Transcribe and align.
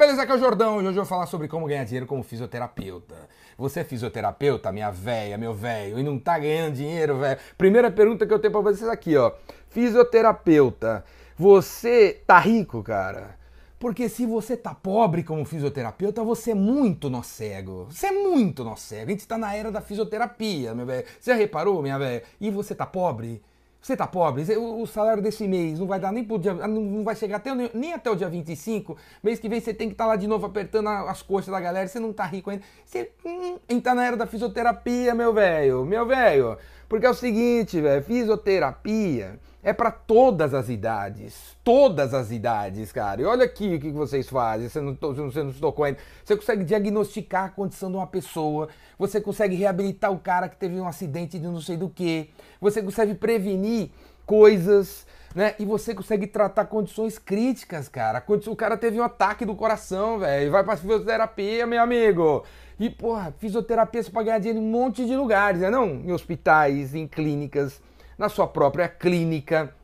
beleza? 0.00 0.22
Aqui 0.22 0.32
é 0.32 0.34
o 0.34 0.38
Jordão. 0.38 0.78
Hoje 0.78 0.88
eu 0.88 0.94
vou 0.94 1.04
falar 1.04 1.26
sobre 1.26 1.46
como 1.46 1.66
ganhar 1.66 1.84
dinheiro 1.84 2.06
como 2.06 2.22
fisioterapeuta. 2.22 3.14
Você 3.58 3.80
é 3.80 3.84
fisioterapeuta, 3.84 4.72
minha 4.72 4.90
véia, 4.90 5.36
meu 5.36 5.52
velho, 5.52 5.98
e 5.98 6.02
não 6.02 6.18
tá 6.18 6.38
ganhando 6.38 6.76
dinheiro, 6.76 7.18
velho? 7.18 7.38
Primeira 7.58 7.90
pergunta 7.90 8.26
que 8.26 8.32
eu 8.32 8.38
tenho 8.38 8.50
pra 8.50 8.62
vocês 8.62 8.88
aqui, 8.88 9.14
ó. 9.18 9.32
Fisioterapeuta, 9.68 11.04
você 11.36 12.18
tá 12.26 12.38
rico, 12.38 12.82
cara? 12.82 13.38
Porque 13.78 14.08
se 14.08 14.24
você 14.24 14.56
tá 14.56 14.74
pobre 14.74 15.22
como 15.22 15.44
fisioterapeuta, 15.44 16.24
você 16.24 16.52
é 16.52 16.54
muito 16.54 17.10
nó 17.10 17.22
cego. 17.22 17.86
Você 17.90 18.06
é 18.06 18.12
muito 18.12 18.64
nó 18.64 18.76
cego. 18.76 19.08
A 19.08 19.10
gente 19.10 19.28
tá 19.28 19.36
na 19.36 19.54
era 19.54 19.70
da 19.70 19.82
fisioterapia, 19.82 20.74
meu 20.74 20.86
velho. 20.86 21.06
Você 21.20 21.30
já 21.30 21.36
reparou, 21.36 21.82
minha 21.82 21.98
velha? 21.98 22.22
E 22.40 22.50
você 22.50 22.74
tá 22.74 22.86
pobre? 22.86 23.42
Você 23.80 23.96
tá 23.96 24.06
pobre, 24.06 24.44
o 24.56 24.86
salário 24.86 25.22
desse 25.22 25.48
mês 25.48 25.78
não 25.78 25.86
vai 25.86 25.98
dar 25.98 26.12
nem 26.12 26.22
pro 26.22 26.38
dia, 26.38 26.52
não 26.52 27.02
vai 27.02 27.16
chegar 27.16 27.38
até, 27.38 27.50
nem 27.72 27.94
até 27.94 28.10
o 28.10 28.14
dia 28.14 28.28
25. 28.28 28.94
Mês 29.22 29.40
que 29.40 29.48
vem 29.48 29.58
você 29.58 29.72
tem 29.72 29.88
que 29.88 29.94
estar 29.94 30.04
tá 30.04 30.08
lá 30.08 30.16
de 30.16 30.26
novo 30.26 30.44
apertando 30.44 30.88
as 30.88 31.22
coxas 31.22 31.50
da 31.50 31.58
galera, 31.58 31.88
você 31.88 31.98
não 31.98 32.12
tá 32.12 32.24
rico 32.24 32.50
ainda. 32.50 32.62
Você 32.84 33.10
hum, 33.24 33.80
tá 33.80 33.94
na 33.94 34.04
era 34.04 34.16
da 34.18 34.26
fisioterapia, 34.26 35.14
meu 35.14 35.32
velho, 35.32 35.84
meu 35.86 36.04
velho. 36.04 36.58
Porque 36.88 37.06
é 37.06 37.10
o 37.10 37.14
seguinte, 37.14 37.80
velho, 37.80 38.04
fisioterapia 38.04 39.38
é 39.62 39.72
para 39.72 39.90
todas 39.90 40.54
as 40.54 40.68
idades. 40.68 41.56
Todas 41.62 42.14
as 42.14 42.30
idades, 42.30 42.90
cara. 42.92 43.20
E 43.20 43.24
olha 43.24 43.44
aqui 43.44 43.74
o 43.74 43.80
que 43.80 43.90
vocês 43.90 44.28
fazem. 44.28 44.68
Você 44.68 44.80
não, 44.80 44.94
você 44.94 45.42
não 45.42 45.52
se 45.52 45.60
tocou 45.60 45.84
ainda. 45.84 45.98
Você 46.24 46.34
consegue 46.34 46.64
diagnosticar 46.64 47.44
a 47.44 47.48
condição 47.50 47.90
de 47.90 47.96
uma 47.96 48.06
pessoa. 48.06 48.68
Você 48.98 49.20
consegue 49.20 49.54
reabilitar 49.54 50.10
o 50.10 50.18
cara 50.18 50.48
que 50.48 50.56
teve 50.56 50.80
um 50.80 50.88
acidente 50.88 51.38
de 51.38 51.46
não 51.46 51.60
sei 51.60 51.76
do 51.76 51.90
que. 51.90 52.30
Você 52.60 52.82
consegue 52.82 53.14
prevenir 53.14 53.90
coisas. 54.24 55.06
Né? 55.34 55.54
E 55.58 55.64
você 55.64 55.94
consegue 55.94 56.26
tratar 56.26 56.64
condições 56.64 57.18
críticas, 57.18 57.86
cara. 57.86 58.24
O 58.46 58.56
cara 58.56 58.76
teve 58.78 58.98
um 58.98 59.04
ataque 59.04 59.44
do 59.44 59.54
coração, 59.54 60.18
velho. 60.18 60.50
Vai 60.50 60.64
pra 60.64 60.76
fisioterapia, 60.76 61.66
meu 61.66 61.82
amigo. 61.82 62.44
E, 62.78 62.88
porra, 62.88 63.32
fisioterapia 63.38 64.02
você 64.02 64.10
pode 64.10 64.24
ganhar 64.24 64.38
dinheiro 64.38 64.58
em 64.58 64.62
um 64.62 64.70
monte 64.70 65.04
de 65.04 65.14
lugares, 65.14 65.60
né? 65.60 65.68
Não 65.68 65.86
em 65.86 66.12
hospitais, 66.12 66.94
em 66.94 67.06
clínicas 67.06 67.80
na 68.20 68.28
sua 68.28 68.46
própria 68.46 68.86
clínica, 68.86 69.74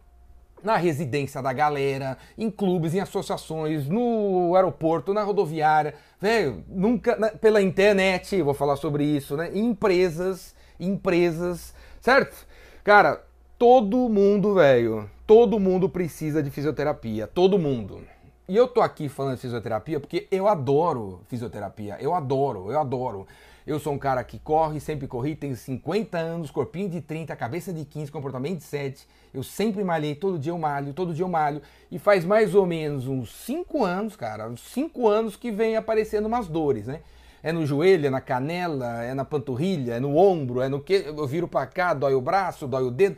na 0.63 0.77
residência 0.77 1.41
da 1.41 1.55
galera, 1.55 2.19
em 2.37 2.51
clubes, 2.51 2.93
em 2.93 3.01
associações, 3.01 3.89
no 3.89 4.55
aeroporto, 4.55 5.15
na 5.15 5.23
rodoviária, 5.23 5.95
velho, 6.21 6.63
nunca 6.69 7.17
na, 7.17 7.31
pela 7.31 7.63
internet, 7.63 8.43
vou 8.43 8.53
falar 8.53 8.77
sobre 8.77 9.05
isso, 9.05 9.39
né? 9.39 9.51
Empresas, 9.55 10.55
empresas, 10.79 11.73
certo? 11.99 12.47
Cara, 12.85 13.25
todo 13.59 14.07
mundo, 14.07 14.53
velho, 14.53 15.11
todo 15.27 15.59
mundo 15.59 15.89
precisa 15.89 16.43
de 16.43 16.51
fisioterapia, 16.51 17.27
todo 17.27 17.59
mundo. 17.59 18.03
E 18.47 18.55
eu 18.55 18.69
tô 18.69 18.83
aqui 18.83 19.09
falando 19.09 19.37
de 19.37 19.41
fisioterapia 19.41 19.99
porque 19.99 20.29
eu 20.31 20.47
adoro 20.47 21.23
fisioterapia, 21.27 21.97
eu 22.01 22.13
adoro, 22.13 22.71
eu 22.71 22.79
adoro. 22.79 23.27
Eu 23.67 23.81
sou 23.81 23.93
um 23.93 23.99
cara 23.99 24.23
que 24.23 24.39
corre, 24.39 24.79
sempre 24.79 25.09
corri, 25.09 25.35
tenho 25.35 25.57
50 25.57 26.17
anos, 26.17 26.53
corpinho 26.53 26.89
de 26.89 27.01
30, 27.01 27.35
cabeça 27.35 27.73
de 27.73 27.85
15, 27.85 28.13
comportamento 28.13 28.59
de 28.59 28.63
7. 28.63 29.05
Eu 29.35 29.43
sempre 29.43 29.83
malhei, 29.83 30.15
todo 30.15 30.39
dia 30.39 30.53
eu 30.53 30.59
malho, 30.59 30.93
todo 30.93 31.13
dia 31.13 31.25
eu 31.25 31.29
malho. 31.29 31.61
E 31.91 31.99
faz 31.99 32.25
mais 32.25 32.55
ou 32.55 32.65
menos 32.65 33.09
uns 33.09 33.35
5 33.45 33.85
anos, 33.85 34.15
cara, 34.15 34.49
uns 34.49 34.61
5 34.61 35.09
anos 35.09 35.35
que 35.35 35.51
vem 35.51 35.75
aparecendo 35.75 36.27
umas 36.27 36.47
dores, 36.47 36.87
né? 36.87 37.01
É 37.43 37.51
no 37.51 37.67
joelho, 37.67 38.07
é 38.07 38.11
na 38.11 38.21
canela, 38.21 39.03
é 39.03 39.13
na 39.15 39.25
panturrilha, 39.25 39.95
é 39.95 40.01
no 40.01 40.17
ombro, 40.17 40.61
é 40.61 40.69
no 40.69 40.81
que 40.81 40.95
eu 40.95 41.27
viro 41.27 41.49
para 41.49 41.67
cá, 41.67 41.93
dói 41.93 42.15
o 42.15 42.21
braço, 42.21 42.69
dói 42.69 42.85
o 42.85 42.91
dedo. 42.91 43.17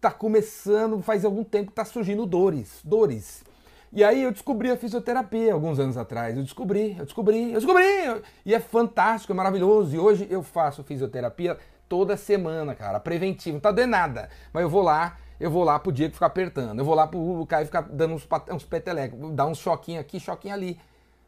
Tá 0.00 0.10
começando, 0.10 1.02
faz 1.02 1.26
algum 1.26 1.44
tempo 1.44 1.72
que 1.72 1.76
tá 1.76 1.84
surgindo 1.84 2.24
dores, 2.24 2.80
dores. 2.82 3.44
E 3.92 4.04
aí 4.04 4.22
eu 4.22 4.30
descobri 4.30 4.70
a 4.70 4.76
fisioterapia 4.76 5.52
alguns 5.52 5.80
anos 5.80 5.96
atrás. 5.96 6.36
Eu 6.36 6.44
descobri, 6.44 6.96
eu 6.96 7.04
descobri, 7.04 7.52
eu 7.52 7.58
descobri! 7.58 8.22
E 8.46 8.54
é 8.54 8.60
fantástico, 8.60 9.32
é 9.32 9.36
maravilhoso. 9.36 9.94
E 9.94 9.98
hoje 9.98 10.28
eu 10.30 10.44
faço 10.44 10.84
fisioterapia 10.84 11.58
toda 11.88 12.16
semana, 12.16 12.74
cara, 12.74 13.00
preventivo. 13.00 13.54
Não 13.54 13.60
tá 13.60 13.72
dando 13.72 13.90
nada. 13.90 14.28
Mas 14.52 14.62
eu 14.62 14.70
vou 14.70 14.82
lá, 14.82 15.18
eu 15.40 15.50
vou 15.50 15.64
lá 15.64 15.76
pro 15.78 15.92
que 15.92 16.08
ficar 16.08 16.26
apertando. 16.26 16.78
Eu 16.78 16.84
vou 16.84 16.94
lá 16.94 17.06
pro 17.06 17.44
Caio 17.48 17.66
ficar 17.66 17.82
dando 17.82 18.14
uns, 18.14 18.28
uns 18.52 18.64
petelecos, 18.64 19.18
dar 19.32 19.46
uns 19.46 19.58
choquinho 19.58 20.00
aqui, 20.00 20.20
choquinho 20.20 20.54
ali. 20.54 20.78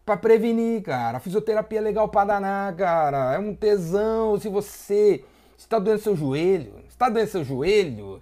Pra 0.06 0.16
prevenir, 0.16 0.82
cara. 0.82 1.18
A 1.18 1.20
fisioterapia 1.20 1.78
é 1.78 1.82
legal 1.82 2.08
pra 2.08 2.24
danar, 2.24 2.74
cara. 2.76 3.34
É 3.34 3.38
um 3.40 3.54
tesão. 3.54 4.38
Se 4.38 4.48
você 4.48 5.24
está 5.58 5.80
doendo 5.80 6.00
seu 6.00 6.14
joelho, 6.14 6.74
está 6.88 7.08
doendo 7.08 7.28
seu 7.28 7.44
joelho, 7.44 8.20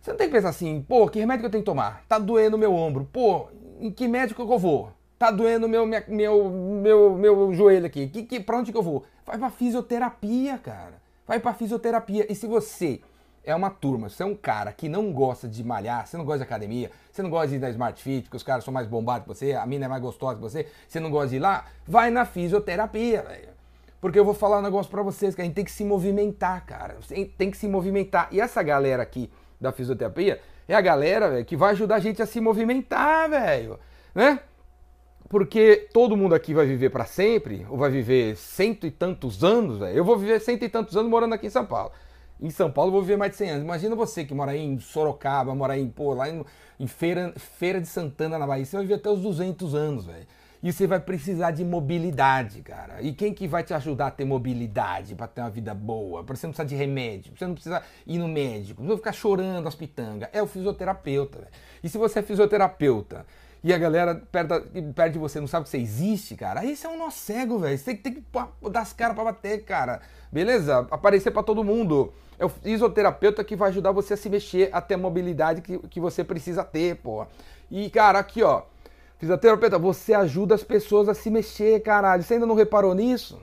você 0.00 0.10
não 0.10 0.18
tem 0.18 0.28
que 0.28 0.34
pensar 0.34 0.48
assim, 0.50 0.84
pô, 0.86 1.08
que 1.08 1.18
remédio 1.18 1.40
que 1.40 1.46
eu 1.46 1.50
tenho 1.50 1.62
que 1.62 1.70
tomar? 1.70 2.02
Tá 2.08 2.18
doendo 2.18 2.56
meu 2.56 2.74
ombro. 2.74 3.06
Pô, 3.12 3.48
em 3.80 3.90
que 3.90 4.08
médico 4.08 4.46
que 4.46 4.52
eu 4.52 4.58
vou? 4.58 4.92
Tá 5.18 5.30
doendo 5.30 5.68
meu, 5.68 5.84
meu, 5.86 6.50
meu, 6.50 7.16
meu 7.16 7.54
joelho 7.54 7.86
aqui. 7.86 8.06
Que, 8.08 8.22
que, 8.22 8.40
pra 8.40 8.58
onde 8.58 8.70
que 8.70 8.78
eu 8.78 8.82
vou? 8.82 9.04
Vai 9.26 9.36
pra 9.36 9.50
fisioterapia, 9.50 10.58
cara. 10.58 10.94
Vai 11.26 11.40
pra 11.40 11.52
fisioterapia. 11.52 12.30
E 12.30 12.34
se 12.34 12.46
você 12.46 13.00
é 13.44 13.54
uma 13.54 13.70
turma, 13.70 14.08
você 14.08 14.22
é 14.22 14.26
um 14.26 14.34
cara 14.34 14.72
que 14.72 14.88
não 14.88 15.12
gosta 15.12 15.48
de 15.48 15.64
malhar, 15.64 16.06
você 16.06 16.16
não 16.16 16.24
gosta 16.24 16.38
de 16.38 16.44
academia, 16.44 16.90
você 17.10 17.22
não 17.22 17.30
gosta 17.30 17.48
de 17.48 17.56
ir 17.56 17.58
na 17.58 17.70
Smart 17.70 18.02
Fit, 18.02 18.22
porque 18.24 18.36
os 18.36 18.42
caras 18.42 18.62
são 18.62 18.72
mais 18.72 18.86
bombados 18.86 19.22
que 19.22 19.28
você, 19.28 19.54
a 19.54 19.66
mina 19.66 19.86
é 19.86 19.88
mais 19.88 20.02
gostosa 20.02 20.36
que 20.36 20.42
você, 20.42 20.66
você 20.86 21.00
não 21.00 21.10
gosta 21.10 21.30
de 21.30 21.36
ir 21.36 21.40
lá, 21.40 21.64
vai 21.86 22.10
na 22.10 22.24
fisioterapia, 22.24 23.22
velho. 23.22 23.48
Porque 24.00 24.18
eu 24.18 24.24
vou 24.24 24.34
falar 24.34 24.58
um 24.58 24.62
negócio 24.62 24.90
pra 24.90 25.02
vocês, 25.02 25.34
que 25.34 25.40
a 25.40 25.44
gente 25.44 25.54
tem 25.54 25.64
que 25.64 25.72
se 25.72 25.84
movimentar, 25.84 26.64
cara. 26.64 26.96
Tem 27.36 27.50
que 27.50 27.56
se 27.56 27.66
movimentar. 27.66 28.28
E 28.30 28.40
essa 28.40 28.62
galera 28.62 29.02
aqui 29.02 29.28
da 29.60 29.72
fisioterapia, 29.72 30.40
é 30.68 30.76
a 30.76 30.80
galera 30.80 31.30
véio, 31.30 31.44
que 31.44 31.56
vai 31.56 31.72
ajudar 31.72 31.96
a 31.96 32.00
gente 32.00 32.22
a 32.22 32.26
se 32.26 32.40
movimentar, 32.40 33.30
velho. 33.30 33.78
Né? 34.14 34.40
Porque 35.28 35.88
todo 35.92 36.16
mundo 36.16 36.34
aqui 36.34 36.54
vai 36.54 36.66
viver 36.66 36.90
para 36.90 37.04
sempre, 37.04 37.66
ou 37.68 37.76
vai 37.76 37.90
viver 37.90 38.36
cento 38.36 38.86
e 38.86 38.90
tantos 38.90 39.42
anos, 39.42 39.78
velho. 39.78 39.96
Eu 39.96 40.04
vou 40.04 40.16
viver 40.16 40.40
cento 40.40 40.64
e 40.64 40.68
tantos 40.68 40.96
anos 40.96 41.10
morando 41.10 41.34
aqui 41.34 41.46
em 41.46 41.50
São 41.50 41.66
Paulo. 41.66 41.92
Em 42.40 42.50
São 42.50 42.70
Paulo 42.70 42.90
eu 42.90 42.92
vou 42.92 43.02
viver 43.02 43.16
mais 43.16 43.32
de 43.32 43.38
100 43.38 43.50
anos. 43.50 43.64
Imagina 43.64 43.96
você 43.96 44.24
que 44.24 44.32
mora 44.32 44.52
aí 44.52 44.64
em 44.64 44.78
Sorocaba, 44.78 45.54
mora 45.54 45.72
aí, 45.72 45.86
pô, 45.88 46.14
lá 46.14 46.28
em, 46.28 46.44
em 46.78 46.86
Feira, 46.86 47.34
Feira 47.36 47.80
de 47.80 47.88
Santana, 47.88 48.38
na 48.38 48.46
Bahia. 48.46 48.64
Você 48.64 48.76
vai 48.76 48.84
viver 48.84 48.94
até 48.94 49.10
os 49.10 49.20
200 49.20 49.74
anos, 49.74 50.06
velho. 50.06 50.26
E 50.62 50.72
você 50.72 50.86
vai 50.86 50.98
precisar 50.98 51.52
de 51.52 51.64
mobilidade, 51.64 52.62
cara. 52.62 53.00
E 53.00 53.12
quem 53.12 53.32
que 53.32 53.46
vai 53.46 53.62
te 53.62 53.72
ajudar 53.72 54.08
a 54.08 54.10
ter 54.10 54.24
mobilidade 54.24 55.14
para 55.14 55.28
ter 55.28 55.40
uma 55.40 55.50
vida 55.50 55.72
boa? 55.72 56.24
Para 56.24 56.34
você 56.34 56.46
não 56.46 56.52
precisar 56.52 56.68
de 56.68 56.74
remédio, 56.74 57.30
pra 57.30 57.38
você 57.38 57.46
não 57.46 57.54
precisar 57.54 57.86
ir 58.04 58.18
no 58.18 58.26
médico, 58.26 58.82
não 58.82 58.96
ficar 58.96 59.12
chorando 59.12 59.66
as 59.68 59.76
pitangas. 59.76 60.28
É 60.32 60.42
o 60.42 60.46
fisioterapeuta. 60.46 61.38
Véio. 61.38 61.50
E 61.84 61.88
se 61.88 61.96
você 61.96 62.18
é 62.18 62.22
fisioterapeuta 62.22 63.24
e 63.62 63.72
a 63.72 63.78
galera 63.78 64.16
perto, 64.16 64.62
perto 64.94 65.12
de 65.12 65.18
você 65.18 65.40
não 65.40 65.46
sabe 65.46 65.64
que 65.64 65.70
você 65.70 65.78
existe, 65.78 66.34
cara, 66.34 66.60
aí 66.60 66.76
você 66.76 66.86
é 66.86 66.90
um 66.90 66.98
nó 66.98 67.10
cego, 67.10 67.58
velho. 67.60 67.78
Você 67.78 67.94
tem 67.94 68.14
que 68.14 68.24
dar 68.70 68.80
as 68.80 68.92
caras 68.92 69.14
pra 69.14 69.24
bater, 69.24 69.64
cara. 69.64 70.00
Beleza? 70.32 70.88
Aparecer 70.90 71.30
para 71.30 71.44
todo 71.44 71.62
mundo. 71.62 72.12
É 72.36 72.44
o 72.44 72.48
fisioterapeuta 72.48 73.44
que 73.44 73.54
vai 73.54 73.68
ajudar 73.70 73.92
você 73.92 74.14
a 74.14 74.16
se 74.16 74.28
mexer, 74.28 74.70
a 74.72 74.80
ter 74.80 74.94
a 74.94 74.98
mobilidade 74.98 75.60
que, 75.60 75.78
que 75.88 76.00
você 76.00 76.22
precisa 76.24 76.64
ter, 76.64 76.96
pô. 76.96 77.26
E, 77.70 77.90
cara, 77.90 78.18
aqui, 78.18 78.42
ó. 78.42 78.62
Fisioterapeuta, 79.18 79.78
você 79.78 80.14
ajuda 80.14 80.54
as 80.54 80.62
pessoas 80.62 81.08
a 81.08 81.14
se 81.14 81.28
mexer, 81.28 81.80
caralho. 81.80 82.22
Você 82.22 82.34
ainda 82.34 82.46
não 82.46 82.54
reparou 82.54 82.94
nisso? 82.94 83.40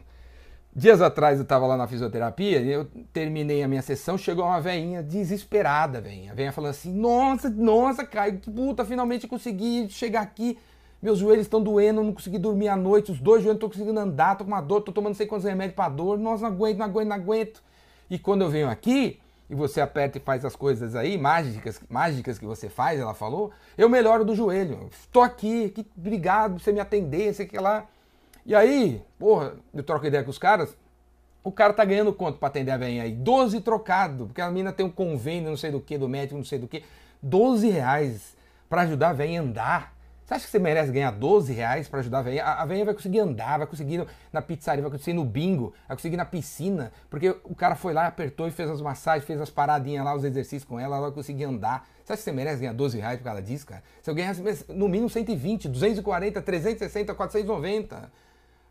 Dias 0.73 1.01
atrás 1.01 1.37
eu 1.37 1.43
estava 1.43 1.65
lá 1.65 1.77
na 1.77 1.87
fisioterapia 1.87 2.59
eu 2.59 2.85
terminei 3.13 3.63
a 3.63 3.67
minha 3.67 3.81
sessão, 3.81 4.17
chegou 4.17 4.43
uma 4.43 4.59
veinha 4.59 5.01
desesperada, 5.01 6.01
veinha. 6.01 6.33
A 6.33 6.35
veinha 6.35 6.51
falando 6.51 6.71
assim: 6.71 6.93
"Nossa, 6.93 7.49
nossa, 7.49 8.05
Caio, 8.05 8.39
puta, 8.39 8.83
finalmente 8.83 9.25
consegui 9.25 9.87
chegar 9.89 10.21
aqui. 10.21 10.57
Meus 11.01 11.19
joelhos 11.19 11.45
estão 11.45 11.61
doendo, 11.61 12.03
não 12.03 12.13
consegui 12.13 12.37
dormir 12.37 12.67
à 12.67 12.75
noite, 12.75 13.11
os 13.11 13.19
dois 13.19 13.41
joelhos 13.41 13.61
não 13.61 13.67
estou 13.67 13.69
conseguindo 13.69 13.99
andar, 13.99 14.35
tô 14.35 14.43
com 14.43 14.51
uma 14.51 14.59
dor, 14.59 14.81
tô 14.81 14.91
tomando 14.91 15.11
não 15.11 15.15
sei 15.15 15.27
quantos 15.27 15.45
remédios 15.45 15.75
para 15.75 15.89
dor. 15.89 16.17
Nossa, 16.17 16.43
não 16.43 16.49
aguento, 16.49 16.77
não 16.77 16.85
aguento, 16.85 17.07
não 17.07 17.15
aguento". 17.15 17.63
E 18.09 18.19
quando 18.19 18.41
eu 18.41 18.49
venho 18.49 18.69
aqui, 18.69 19.19
e 19.49 19.55
você 19.55 19.79
aperta 19.79 20.17
e 20.17 20.21
faz 20.21 20.43
as 20.43 20.55
coisas 20.55 20.95
aí, 20.95 21.17
mágicas, 21.17 21.79
mágicas 21.89 22.39
que 22.39 22.45
você 22.45 22.69
faz, 22.69 22.99
ela 22.99 23.13
falou, 23.13 23.51
eu 23.77 23.87
melhoro 23.87 24.25
do 24.25 24.35
joelho. 24.35 24.89
Estou 24.91 25.21
aqui, 25.21 25.69
que, 25.69 25.85
obrigado 25.97 26.53
por 26.53 26.61
você 26.61 26.71
me 26.71 26.79
atender, 26.79 27.33
sei 27.33 27.45
que 27.45 27.57
lá. 27.57 27.85
E 28.45 28.53
aí, 28.55 29.03
porra, 29.19 29.55
eu 29.73 29.83
troco 29.83 30.05
ideia 30.05 30.23
com 30.23 30.29
os 30.29 30.37
caras, 30.37 30.75
o 31.43 31.51
cara 31.51 31.73
tá 31.73 31.85
ganhando 31.85 32.11
quanto 32.11 32.39
para 32.39 32.47
atender 32.47 32.71
a 32.71 32.77
veinha 32.77 33.03
aí? 33.03 33.11
12 33.11 33.61
trocado, 33.61 34.25
porque 34.25 34.41
a 34.41 34.49
mina 34.49 34.73
tem 34.73 34.85
um 34.85 34.89
convênio, 34.89 35.49
não 35.49 35.57
sei 35.57 35.71
do 35.71 35.79
que, 35.79 35.97
do 35.97 36.09
médico, 36.09 36.37
não 36.37 36.43
sei 36.43 36.57
do 36.57 36.67
que. 36.67 36.83
12 37.21 37.69
reais 37.69 38.35
para 38.67 38.81
ajudar 38.81 39.09
a 39.09 39.13
veinha 39.13 39.41
a 39.41 39.43
andar. 39.43 39.94
Você 40.25 40.33
acha 40.33 40.45
que 40.45 40.51
você 40.51 40.57
merece 40.57 40.91
ganhar 40.91 41.11
12 41.11 41.53
reais 41.53 41.87
para 41.87 41.99
ajudar 41.99 42.17
a 42.17 42.21
velhinha? 42.23 42.43
A 42.43 42.65
velhinha 42.65 42.83
vai 42.83 42.95
conseguir 42.95 43.19
andar, 43.19 43.59
vai 43.59 43.67
conseguir 43.67 44.03
na 44.33 44.41
pizzaria, 44.41 44.81
vai 44.81 44.89
conseguir 44.89 45.13
no 45.13 45.23
bingo, 45.23 45.71
vai 45.87 45.95
conseguir 45.95 46.17
na 46.17 46.25
piscina, 46.25 46.91
porque 47.11 47.29
o 47.43 47.53
cara 47.53 47.75
foi 47.75 47.93
lá, 47.93 48.07
apertou 48.07 48.47
e 48.47 48.51
fez 48.51 48.67
as 48.67 48.81
massagens, 48.81 49.23
fez 49.23 49.39
as 49.39 49.51
paradinhas 49.51 50.03
lá, 50.03 50.15
os 50.15 50.23
exercícios 50.23 50.63
com 50.63 50.79
ela, 50.79 50.95
ela 50.95 51.07
vai 51.07 51.15
conseguir 51.15 51.43
andar. 51.43 51.87
Você 52.03 52.13
acha 52.13 52.17
que 52.17 52.23
você 52.23 52.31
merece 52.31 52.59
ganhar 52.59 52.73
12 52.73 52.97
reais 52.97 53.19
por 53.19 53.25
causa 53.25 53.41
disso, 53.43 53.67
cara? 53.67 53.83
Se 54.01 54.09
eu 54.09 54.15
ganhasse 54.15 54.41
no 54.69 54.89
mínimo 54.89 55.11
120, 55.11 55.69
240, 55.69 56.41
360, 56.41 57.13
490. 57.13 58.11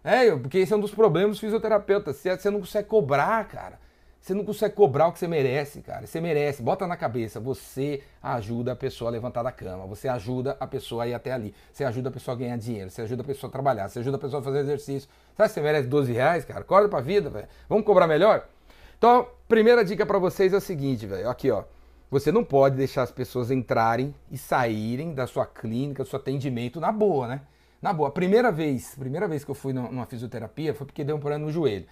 É, 0.03 0.37
porque 0.37 0.59
esse 0.59 0.73
é 0.73 0.77
um 0.77 0.81
dos 0.81 0.93
problemas 0.93 1.31
dos 1.31 1.41
fisioterapeutas. 1.41 2.17
Você 2.17 2.51
não 2.51 2.59
consegue 2.59 2.89
cobrar, 2.89 3.47
cara. 3.47 3.79
Você 4.25 4.33
não 4.33 4.43
consegue 4.43 4.75
cobrar 4.75 5.09
o 5.09 5.13
que 5.13 5.19
você 5.19 5.29
merece, 5.29 5.83
cara. 5.83 6.07
Você 6.07 6.19
merece. 6.19 6.63
Bota 6.63 6.87
na 6.87 6.97
cabeça. 6.97 7.39
Você 7.41 8.03
ajuda 8.23 8.73
a 8.73 8.75
pessoa 8.75 9.11
a 9.11 9.13
levantar 9.13 9.43
da 9.43 9.53
cama. 9.53 9.87
Você 9.87 10.09
ajuda 10.09 10.57
a 10.59 10.67
pessoa 10.67 11.05
a 11.05 11.07
ir 11.07 11.13
até 11.13 11.31
ali. 11.31 11.55
Você 11.71 11.85
ajuda 11.85 12.09
a 12.09 12.13
pessoa 12.13 12.35
a 12.35 12.39
ganhar 12.39 12.57
dinheiro. 12.57 12.89
Você 12.89 13.03
ajuda 13.03 13.21
a 13.21 13.25
pessoa 13.27 13.51
a 13.51 13.53
trabalhar. 13.53 13.87
Você 13.87 13.99
ajuda 13.99 14.17
a 14.17 14.19
pessoa 14.19 14.41
a 14.41 14.43
fazer 14.43 14.61
exercício. 14.61 15.11
Sabe 15.37 15.49
se 15.51 15.55
você 15.57 15.61
merece 15.61 15.89
12 15.89 16.11
reais, 16.11 16.43
cara? 16.43 16.61
Acorda 16.61 16.89
pra 16.89 17.01
vida, 17.03 17.29
velho. 17.29 17.47
Vamos 17.69 17.85
cobrar 17.85 18.07
melhor? 18.07 18.49
Então, 18.97 19.29
primeira 19.47 19.85
dica 19.85 20.07
para 20.07 20.19
vocês 20.19 20.55
é 20.55 20.57
o 20.57 20.61
seguinte, 20.61 21.05
velho. 21.05 21.29
Aqui, 21.29 21.51
ó. 21.51 21.65
Você 22.11 22.33
não 22.33 22.43
pode 22.43 22.77
deixar 22.77 23.03
as 23.03 23.13
pessoas 23.13 23.51
entrarem 23.51 24.15
e 24.31 24.39
saírem 24.39 25.13
da 25.13 25.27
sua 25.27 25.45
clínica, 25.45 26.03
do 26.03 26.09
seu 26.09 26.19
atendimento 26.19 26.81
na 26.81 26.91
boa, 26.91 27.29
né? 27.29 27.43
Na 27.83 27.93
boa. 27.93 28.11
Primeira 28.11 28.51
vez, 28.51 28.95
primeira 28.95 29.29
vez 29.29 29.45
que 29.45 29.51
eu 29.51 29.55
fui 29.55 29.75
numa 29.75 30.07
fisioterapia 30.07 30.73
foi 30.73 30.87
porque 30.87 31.05
deu 31.05 31.17
um 31.17 31.21
problema 31.21 31.45
no 31.45 31.53
joelho. 31.53 31.85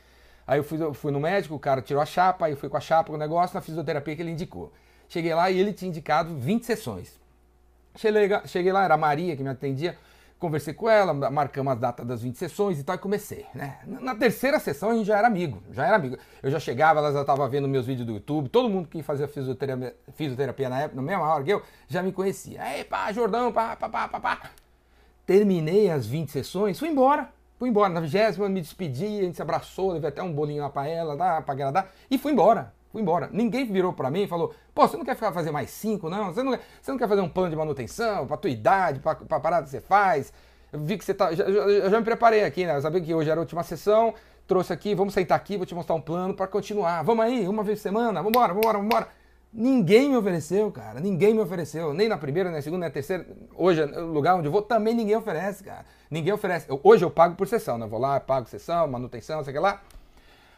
Aí 0.47 0.59
eu 0.59 0.65
fui, 0.65 0.83
eu 0.83 0.93
fui 0.93 1.13
no 1.13 1.21
médico, 1.21 1.55
o 1.55 1.59
cara 1.59 1.81
tirou 1.81 2.03
a 2.03 2.07
chapa, 2.07 2.47
aí 2.47 2.53
eu 2.53 2.57
fui 2.57 2.69
com 2.69 2.77
a 2.77 2.81
chapa, 2.81 3.13
o 3.13 3.17
negócio, 3.17 3.55
na 3.55 3.61
fisioterapia 3.61 4.15
que 4.17 4.23
ele 4.23 4.31
indicou. 4.31 4.73
Cheguei 5.09 5.35
lá 5.35 5.51
e 5.51 5.59
ele 5.59 5.73
tinha 5.73 5.89
indicado 5.89 6.35
20 6.35 6.65
sessões. 6.65 7.21
Cheguei, 7.95 8.73
lá, 8.73 8.85
era 8.85 8.95
a 8.95 8.97
Maria 8.97 9.37
que 9.37 9.43
me 9.43 9.51
atendia, 9.51 9.99
conversei 10.39 10.73
com 10.73 10.89
ela, 10.89 11.13
marcamos 11.31 11.73
a 11.73 11.75
data 11.75 12.05
das 12.05 12.23
20 12.23 12.37
sessões 12.37 12.81
e 12.81 12.83
tal, 12.83 12.97
e 12.97 12.99
comecei, 12.99 13.47
né? 13.55 13.79
Na 13.87 14.15
terceira 14.15 14.59
sessão 14.59 14.91
a 14.91 14.95
gente 14.95 15.07
já 15.07 15.19
era 15.19 15.27
amigo, 15.27 15.63
já 15.71 15.87
era 15.87 15.97
amigo. 15.97 16.17
Eu 16.43 16.51
já 16.51 16.59
chegava, 16.59 17.01
ela 17.01 17.13
já 17.13 17.21
estava 17.21 17.47
vendo 17.49 17.69
meus 17.69 17.87
vídeos 17.87 18.07
do 18.07 18.15
YouTube, 18.15 18.49
todo 18.49 18.69
mundo 18.71 18.89
que 18.89 19.03
fazia 19.03 19.29
fisioterapia, 19.29 19.95
fisioterapia 20.15 20.69
na 20.71 20.81
época, 20.81 20.97
na 20.97 21.03
mesma 21.03 21.25
hora 21.25 21.45
que 21.45 21.53
eu, 21.53 21.63
já 21.87 22.03
me 22.03 22.11
conhecia. 22.11 22.63
Aí, 22.63 22.83
pá, 22.83 23.13
Jordão, 23.13 23.53
pá, 23.53 23.77
pá, 23.77 23.89
pá, 23.89 24.09
pá, 24.09 24.21
pá. 24.21 24.51
Terminei 25.27 25.91
as 25.91 26.07
20 26.07 26.31
sessões, 26.31 26.79
fui 26.79 26.89
embora. 26.89 27.29
Fui 27.63 27.69
embora. 27.69 27.91
Na 27.91 28.01
vigésima 28.01 28.49
me 28.49 28.61
despedi, 28.61 29.21
a 29.21 29.23
gente 29.23 29.37
se 29.37 29.43
abraçou, 29.43 29.93
levei 29.93 30.09
até 30.09 30.21
um 30.21 30.33
bolinho 30.33 30.65
lá 30.65 30.69
pra 30.69 30.89
ela, 30.89 31.17
dá, 31.17 31.41
pra 31.41 31.55
agradar, 31.55 31.93
e 32.11 32.19
fui 32.19 32.33
embora. 32.33 32.75
Fui 32.91 33.01
embora. 33.01 33.31
Ninguém 33.33 33.65
virou 33.65 33.93
para 33.93 34.11
mim 34.11 34.23
e 34.23 34.27
falou: 34.27 34.53
pô, 34.75 34.89
você 34.89 34.97
não 34.97 35.05
quer 35.05 35.15
ficar 35.15 35.31
fazer 35.31 35.53
mais 35.53 35.71
cinco, 35.71 36.11
não? 36.11 36.35
Você 36.35 36.43
não, 36.43 36.59
você 36.81 36.91
não 36.91 36.99
quer 36.99 37.07
fazer 37.07 37.21
um 37.21 37.29
plano 37.29 37.51
de 37.51 37.55
manutenção 37.57 38.27
pra 38.27 38.37
tua 38.37 38.51
idade, 38.51 38.99
pra, 38.99 39.15
pra 39.15 39.39
parada 39.39 39.63
que 39.63 39.71
você 39.71 39.81
faz? 39.81 40.33
Eu 40.73 40.81
vi 40.81 40.99
que 40.99 41.05
você 41.05 41.15
tá. 41.15 41.33
Já, 41.35 41.49
já, 41.49 41.89
já 41.89 41.99
me 42.01 42.05
preparei 42.05 42.43
aqui, 42.43 42.67
né? 42.67 42.77
Eu 42.77 42.83
sabia 42.83 43.01
que 43.01 43.15
hoje 43.15 43.31
era 43.31 43.39
a 43.39 43.43
última 43.43 43.63
sessão, 43.63 44.13
trouxe 44.45 44.73
aqui, 44.73 44.93
vamos 44.93 45.15
sentar 45.15 45.37
aqui, 45.37 45.57
vou 45.57 45.65
te 45.65 45.73
mostrar 45.73 45.95
um 45.95 46.01
plano 46.01 46.35
para 46.35 46.49
continuar. 46.49 47.05
Vamos 47.05 47.25
aí, 47.25 47.47
uma 47.47 47.63
vez 47.63 47.79
por 47.79 47.85
semana, 47.85 48.21
vambora, 48.25 48.53
vambora, 48.53 48.79
vambora. 48.79 49.09
Ninguém 49.53 50.09
me 50.09 50.17
ofereceu, 50.17 50.73
cara. 50.73 50.99
Ninguém 50.99 51.35
me 51.35 51.41
ofereceu. 51.41 51.93
Nem 51.93 52.09
na 52.09 52.17
primeira, 52.17 52.49
nem 52.49 52.57
na 52.57 52.63
segunda, 52.63 52.81
nem 52.81 52.89
na 52.89 52.93
terceira. 52.93 53.27
Hoje, 53.55 53.85
no 53.85 54.07
lugar 54.07 54.37
onde 54.37 54.49
eu 54.49 54.53
vou, 54.53 54.63
também 54.63 54.95
ninguém 54.95 55.15
oferece, 55.15 55.63
cara. 55.63 55.85
Ninguém 56.11 56.33
oferece. 56.33 56.71
Eu, 56.71 56.81
hoje 56.83 57.05
eu 57.05 57.11
pago 57.11 57.35
por 57.35 57.47
sessão, 57.47 57.77
né? 57.77 57.85
Eu 57.85 57.91
vou 57.91 58.01
lá, 58.01 58.19
pago 58.19 58.49
sessão, 58.49 58.89
manutenção, 58.89 59.45
sei 59.45 59.59
lá. 59.61 59.83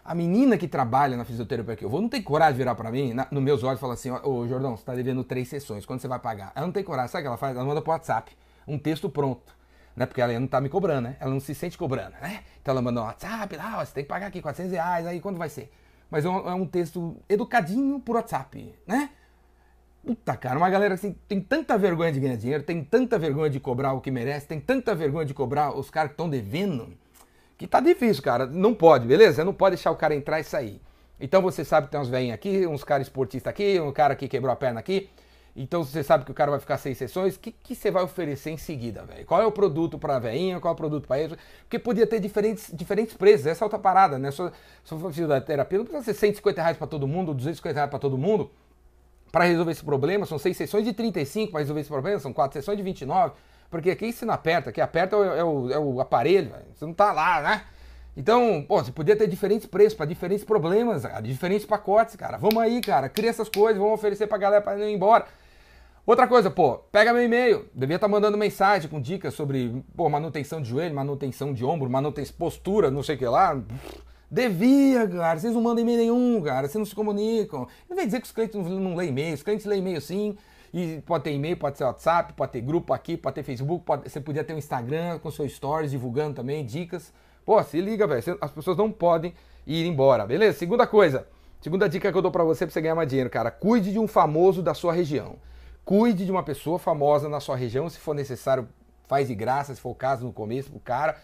A 0.05 0.15
menina 0.15 0.57
que 0.57 0.69
trabalha 0.69 1.17
na 1.17 1.25
fisioterapia 1.25 1.75
que 1.75 1.85
eu 1.85 1.89
vou 1.89 2.01
não 2.01 2.09
tem 2.09 2.23
coragem 2.23 2.53
de 2.53 2.59
virar 2.59 2.75
para 2.77 2.91
mim, 2.93 3.15
na, 3.15 3.27
nos 3.31 3.43
meus 3.43 3.65
olhos, 3.65 3.81
falar 3.81 3.95
assim: 3.95 4.11
Ô 4.11 4.47
Jordão, 4.47 4.77
você 4.77 4.85
tá 4.85 4.95
devendo 4.95 5.25
três 5.25 5.49
sessões, 5.49 5.85
quando 5.85 6.01
você 6.01 6.07
vai 6.07 6.21
pagar? 6.21 6.53
Ela 6.55 6.67
não 6.67 6.73
tem 6.73 6.85
coragem. 6.85 7.11
Sabe 7.11 7.23
o 7.23 7.25
que 7.25 7.29
ela 7.29 7.37
faz? 7.37 7.57
Ela 7.57 7.65
manda 7.65 7.83
pro 7.83 7.91
WhatsApp 7.91 8.31
um 8.69 8.79
texto 8.79 9.09
pronto. 9.09 9.53
Né? 9.97 10.07
Porque 10.07 10.21
ela 10.21 10.39
não 10.39 10.47
tá 10.47 10.61
me 10.61 10.69
cobrando, 10.69 11.09
né? 11.09 11.17
Ela 11.19 11.31
não 11.31 11.41
se 11.41 11.55
sente 11.55 11.77
cobrando, 11.77 12.15
né? 12.21 12.43
Então 12.61 12.73
ela 12.73 12.83
manda 12.83 13.01
um 13.01 13.05
WhatsApp 13.05 13.57
lá, 13.57 13.85
você 13.85 13.93
tem 13.93 14.05
que 14.05 14.09
pagar 14.09 14.27
aqui 14.27 14.41
400 14.41 14.73
reais, 14.73 15.07
aí 15.07 15.21
quando 15.21 15.39
vai 15.39 15.49
ser? 15.49 15.73
Mas 16.15 16.25
é 16.25 16.29
um, 16.29 16.49
é 16.49 16.55
um 16.55 16.65
texto 16.65 17.17
educadinho 17.29 17.99
por 17.99 18.15
WhatsApp, 18.15 18.73
né? 18.87 19.11
Puta, 20.07 20.37
cara, 20.37 20.57
uma 20.57 20.71
galera 20.71 20.95
assim 20.95 21.17
tem 21.27 21.41
tanta 21.41 21.77
vergonha 21.77 22.13
de 22.13 22.21
ganhar 22.21 22.37
dinheiro, 22.37 22.63
tem 22.63 22.85
tanta 22.85 23.19
vergonha 23.19 23.51
de 23.51 23.59
cobrar 23.59 23.95
o 23.95 24.01
que 24.01 24.13
merece, 24.13 24.47
tem 24.47 24.61
tanta 24.61 24.95
vergonha 24.95 25.27
de 25.27 25.35
cobrar 25.35 25.77
os 25.77 25.91
caras 25.91 26.11
que 26.11 26.13
estão 26.13 26.31
devendo, 26.31 26.97
que 27.59 27.67
tá 27.67 27.81
difícil, 27.81 28.23
cara. 28.23 28.47
Não 28.47 28.73
pode, 28.73 29.09
beleza? 29.09 29.45
Não 29.45 29.53
pode 29.53 29.75
deixar 29.75 29.91
o 29.91 29.97
cara 29.97 30.15
entrar 30.15 30.39
e 30.39 30.45
sair. 30.45 30.81
Então 31.19 31.43
você 31.43 31.65
sabe 31.65 31.89
que 31.89 31.91
tem 31.91 32.01
uns 32.01 32.09
velhinhos 32.09 32.37
aqui, 32.37 32.65
uns 32.65 32.85
caras 32.85 33.09
esportistas 33.09 33.51
aqui, 33.51 33.81
um 33.81 33.91
cara 33.91 34.15
que 34.15 34.29
quebrou 34.29 34.53
a 34.53 34.57
perna 34.57 34.79
aqui. 34.79 35.11
Então 35.57 35.85
você 35.85 36.03
sabe 36.03 36.25
que 36.25 36.31
o 36.31 36.35
cara 36.35 36.51
vai 36.51 36.59
ficar 36.59 36.79
seis 36.79 36.99
sessões. 36.99 37.37
O 37.37 37.41
que, 37.41 37.53
que 37.53 37.75
você 37.75 37.91
vai 37.91 38.03
oferecer 38.03 38.51
em 38.51 38.57
seguida, 38.57 39.05
velho? 39.05 39.25
Qual 39.25 39.41
é 39.41 39.47
o 39.47 39.53
produto 39.53 39.99
para 39.99 40.17
a 40.17 40.19
velhinha? 40.19 40.59
Qual 40.59 40.73
é 40.73 40.75
o 40.75 40.77
produto 40.77 41.07
para 41.07 41.21
ele? 41.21 41.37
Porque 41.61 41.79
podia 41.79 42.07
ter 42.07 42.19
diferentes, 42.19 42.71
diferentes 42.73 43.15
preços. 43.15 43.47
Essa 43.47 43.63
é 43.63 43.67
outra 43.67 43.79
parada, 43.79 44.19
né? 44.19 44.31
Se 44.33 44.51
for 44.85 45.13
fisioterapia, 45.13 45.79
não 45.79 45.85
precisa 45.85 46.05
ser 46.05 46.15
150 46.15 46.61
reais 46.61 46.77
para 46.77 46.87
todo 46.87 47.07
mundo, 47.07 47.33
250 47.33 47.75
reais 47.75 47.91
para 47.91 47.99
todo 47.99 48.19
mundo 48.19 48.51
para 49.35 49.47
resolver 49.47 49.73
esse 49.73 49.85
problema, 49.85 50.25
são 50.27 50.39
seis 50.39 50.57
sessões 50.57 50.85
de 50.85 50.93
35 50.93 51.51
para 51.51 51.59
resolver 51.59 51.81
esse 51.81 51.91
problema, 51.91 52.21
são 52.21 52.33
quatro 52.33 52.57
sessões 52.57 52.77
de 52.77 52.85
29, 52.85 53.35
porque 53.69 53.91
aqui 53.91 54.13
você 54.13 54.25
não 54.25 54.33
aperta, 54.33 54.71
aqui 54.71 54.81
aperta 54.81 55.17
é 55.17 55.43
o, 55.43 55.71
é 55.73 55.79
o 55.79 56.01
aparelho, 56.01 56.51
véio. 56.51 56.63
você 56.73 56.87
não 56.87 56.95
tá 56.95 57.11
lá, 57.11 57.43
né? 57.43 57.65
Então, 58.17 58.65
pô, 58.69 58.81
você 58.81 58.93
podia 58.93 59.17
ter 59.17 59.27
diferentes 59.27 59.67
preços 59.67 59.95
para 59.95 60.07
diferentes 60.07 60.45
problemas, 60.45 61.03
cara, 61.03 61.21
diferentes 61.21 61.67
pacotes, 61.67 62.15
cara. 62.15 62.39
Vamos 62.39 62.63
aí, 62.63 62.81
cara, 62.81 63.09
cria 63.09 63.29
essas 63.29 63.49
coisas, 63.49 63.77
vamos 63.77 63.95
oferecer 63.95 64.29
pra 64.29 64.39
galera 64.39 64.63
para 64.63 64.77
não 64.77 64.89
ir 64.89 64.95
embora. 64.95 65.27
Outra 66.07 66.29
coisa, 66.29 66.51
pô, 66.51 66.77
pega 66.93 67.15
meu 67.15 67.25
e-mail. 67.25 67.65
Devia 67.75 67.97
estar 67.97 68.07
tá 68.07 68.13
mandando 68.13 68.37
mensagem 68.37 68.91
com 68.91 69.01
dicas 69.01 69.33
sobre 69.33 69.83
pô, 69.97 70.09
manutenção 70.11 70.61
de 70.61 70.69
joelho, 70.69 70.95
manutenção 70.95 71.55
de 71.55 71.65
ombro, 71.65 71.89
manutenção 71.89 72.37
postura, 72.39 72.91
não 72.91 73.03
sei 73.03 73.15
o 73.15 73.19
que 73.19 73.27
lá. 73.27 73.59
Devia, 74.31 75.09
cara. 75.09 75.39
Vocês 75.39 75.55
não 75.55 75.63
mandam 75.63 75.83
e-mail 75.83 75.99
nenhum, 75.99 76.43
cara. 76.43 76.69
Vocês 76.69 76.75
não 76.75 76.85
se 76.85 76.95
comunicam. 76.95 77.67
Não 77.89 77.97
vem 77.97 78.05
dizer 78.05 78.21
que 78.21 78.27
os 78.27 78.33
clientes 78.33 78.55
não, 78.55 78.65
não 78.65 78.95
leem 78.95 79.11
e-mail. 79.11 79.35
Os 79.35 79.43
clientes 79.43 79.65
leem 79.65 79.81
e-mail 79.81 80.01
sim. 80.01 80.37
E 80.75 81.01
pode 81.07 81.25
ter 81.25 81.33
e-mail, 81.33 81.57
pode 81.57 81.79
ser 81.79 81.85
WhatsApp, 81.85 82.33
pode 82.33 82.53
ter 82.53 82.61
grupo 82.61 82.93
aqui, 82.93 83.17
pode 83.17 83.37
ter 83.37 83.45
Facebook, 83.45 83.85
pode, 83.85 84.11
você 84.11 84.21
podia 84.21 84.43
ter 84.43 84.55
um 84.55 84.59
Instagram 84.59 85.21
com 85.21 85.31
seus 85.31 85.53
stories 85.53 85.93
divulgando 85.93 86.35
também 86.35 86.67
dicas. 86.67 87.13
Pô, 87.47 87.63
se 87.63 87.81
liga, 87.81 88.07
velho. 88.07 88.37
As 88.41 88.51
pessoas 88.51 88.77
não 88.77 88.91
podem 88.91 89.33
ir 89.67 89.87
embora, 89.87 90.27
beleza? 90.27 90.59
Segunda 90.59 90.87
coisa. 90.87 91.27
Segunda 91.63 91.89
dica 91.89 92.13
que 92.13 92.19
eu 92.19 92.21
dou 92.21 92.31
para 92.31 92.45
você 92.45 92.67
pra 92.67 92.73
você 92.73 92.81
ganhar 92.81 92.95
mais 92.95 93.09
dinheiro, 93.09 93.31
cara. 93.31 93.51
Cuide 93.51 93.91
de 93.91 93.99
um 93.99 94.07
famoso 94.07 94.63
da 94.63 94.75
sua 94.75 94.93
região. 94.93 95.37
Cuide 95.85 96.25
de 96.25 96.31
uma 96.31 96.43
pessoa 96.43 96.79
famosa 96.79 97.29
na 97.29 97.41
sua 97.41 97.57
região. 97.57 97.89
Se 97.89 97.99
for 97.99 98.15
necessário, 98.15 98.69
faz 99.07 99.29
de 99.29 99.35
graça, 99.35 99.75
se 99.75 99.81
for 99.81 99.91
o 99.91 99.95
caso 99.95 100.25
no 100.25 100.33
começo, 100.33 100.71
pro 100.71 100.81
cara 100.81 101.17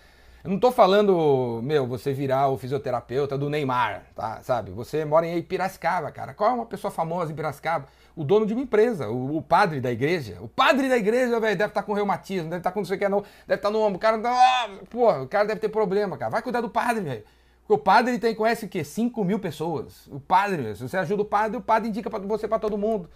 eu 0.43 0.49
não 0.49 0.59
tô 0.59 0.73
falando, 0.73 1.61
meu, 1.63 1.87
você 1.87 2.15
virar 2.15 2.49
o 2.49 2.57
fisioterapeuta 2.57 3.37
do 3.37 3.51
Neymar, 3.51 4.05
tá? 4.15 4.41
Sabe? 4.43 4.71
Você 4.71 5.05
mora 5.05 5.27
em 5.27 5.43
Piracicaba, 5.43 6.11
cara. 6.11 6.33
Qual 6.33 6.51
é 6.51 6.55
uma 6.55 6.65
pessoa 6.65 6.91
famosa 6.91 7.31
em 7.31 7.35
Piracicaba? 7.35 7.87
O 8.17 8.25
dono 8.25 8.47
de 8.47 8.55
uma 8.55 8.63
empresa, 8.63 9.11
o, 9.11 9.37
o 9.37 9.43
padre 9.43 9.83
da 9.83 9.93
igreja. 9.93 10.39
O 10.41 10.49
padre 10.49 10.89
da 10.89 10.97
igreja, 10.97 11.39
velho, 11.39 11.59
deve 11.59 11.71
estar 11.71 11.83
tá 11.83 11.83
com 11.83 11.93
reumatismo, 11.93 12.49
deve 12.49 12.61
estar 12.61 12.71
tá 12.71 12.75
com 12.75 12.81
não 12.81 12.87
sei 12.87 12.97
o 12.97 12.99
que, 12.99 13.07
não, 13.07 13.21
deve 13.47 13.59
estar 13.59 13.69
tá 13.69 13.71
no 13.71 13.81
ombro. 13.81 13.97
O 13.97 14.01
cara, 14.01 14.19
ah, 14.25 14.71
pô, 14.89 15.13
o 15.13 15.29
cara 15.29 15.45
deve 15.47 15.61
ter 15.61 15.69
problema, 15.69 16.17
cara. 16.17 16.31
Vai 16.31 16.41
cuidar 16.41 16.63
do 16.63 16.71
padre, 16.71 17.05
velho. 17.05 17.25
Porque 17.61 17.75
o 17.75 17.79
padre 17.79 18.19
tem, 18.19 18.35
conhece 18.35 18.65
o 18.65 18.69
quê? 18.69 18.83
5 18.83 19.23
mil 19.23 19.39
pessoas. 19.39 20.07
O 20.07 20.19
padre, 20.19 20.75
se 20.75 20.89
você 20.89 20.97
ajuda 20.97 21.21
o 21.21 21.27
padre, 21.27 21.59
o 21.59 21.61
padre 21.61 21.91
indica 21.91 22.09
pra 22.09 22.19
você 22.19 22.49
para 22.49 22.59
todo 22.59 22.79
mundo. 22.79 23.11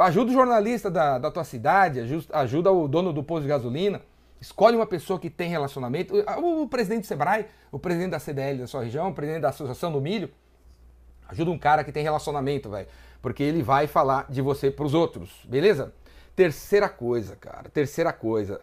Ajuda 0.00 0.30
o 0.30 0.34
jornalista 0.34 0.90
da, 0.90 1.18
da 1.18 1.30
tua 1.30 1.44
cidade, 1.44 2.00
ajuda, 2.32 2.70
o 2.70 2.86
dono 2.86 3.12
do 3.12 3.22
posto 3.22 3.42
de 3.42 3.48
gasolina. 3.48 4.00
Escolhe 4.40 4.76
uma 4.76 4.86
pessoa 4.86 5.18
que 5.18 5.28
tem 5.28 5.50
relacionamento. 5.50 6.14
O, 6.40 6.62
o 6.62 6.68
presidente 6.68 7.00
do 7.00 7.06
Sebrae, 7.06 7.46
o 7.72 7.78
presidente 7.78 8.10
da 8.10 8.20
CDL 8.20 8.58
da 8.58 8.66
sua 8.66 8.84
região, 8.84 9.08
o 9.08 9.14
presidente 9.14 9.42
da 9.42 9.48
Associação 9.48 9.90
do 9.90 10.00
Milho. 10.00 10.30
Ajuda 11.28 11.50
um 11.50 11.58
cara 11.58 11.82
que 11.82 11.90
tem 11.90 12.02
relacionamento, 12.02 12.70
velho. 12.70 12.86
Porque 13.20 13.42
ele 13.42 13.62
vai 13.62 13.86
falar 13.86 14.26
de 14.28 14.40
você 14.40 14.70
pros 14.70 14.94
outros, 14.94 15.30
beleza? 15.44 15.92
Terceira 16.36 16.88
coisa, 16.88 17.34
cara. 17.34 17.68
Terceira 17.68 18.12
coisa. 18.12 18.60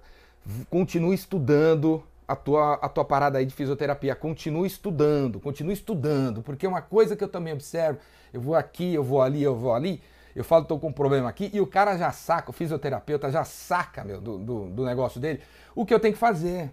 Continue 0.69 1.13
estudando 1.13 2.01
a 2.25 2.35
tua, 2.35 2.75
a 2.75 2.87
tua 2.87 3.03
parada 3.03 3.37
aí 3.37 3.45
de 3.45 3.53
fisioterapia. 3.53 4.15
Continue 4.15 4.65
estudando, 4.65 5.39
continue 5.41 5.73
estudando. 5.73 6.41
Porque 6.41 6.65
uma 6.65 6.81
coisa 6.81 7.15
que 7.15 7.23
eu 7.23 7.27
também 7.27 7.53
observo, 7.53 7.99
eu 8.33 8.39
vou 8.39 8.55
aqui, 8.55 8.93
eu 8.93 9.03
vou 9.03 9.21
ali, 9.21 9.43
eu 9.43 9.55
vou 9.55 9.73
ali 9.73 10.01
eu 10.35 10.43
falo, 10.43 10.63
estou 10.63 10.79
com 10.79 10.89
um 10.89 10.93
problema 10.93 11.29
aqui, 11.29 11.49
e 11.53 11.61
o 11.61 11.67
cara 11.67 11.97
já 11.97 12.11
saca, 12.11 12.49
o 12.49 12.53
fisioterapeuta 12.53 13.31
já 13.31 13.45
saca, 13.45 14.03
meu, 14.03 14.19
do, 14.19 14.37
do, 14.37 14.69
do 14.69 14.85
negócio 14.85 15.19
dele, 15.19 15.41
o 15.73 15.85
que 15.85 15.93
eu 15.93 15.99
tenho 15.99 16.13
que 16.13 16.19
fazer. 16.19 16.71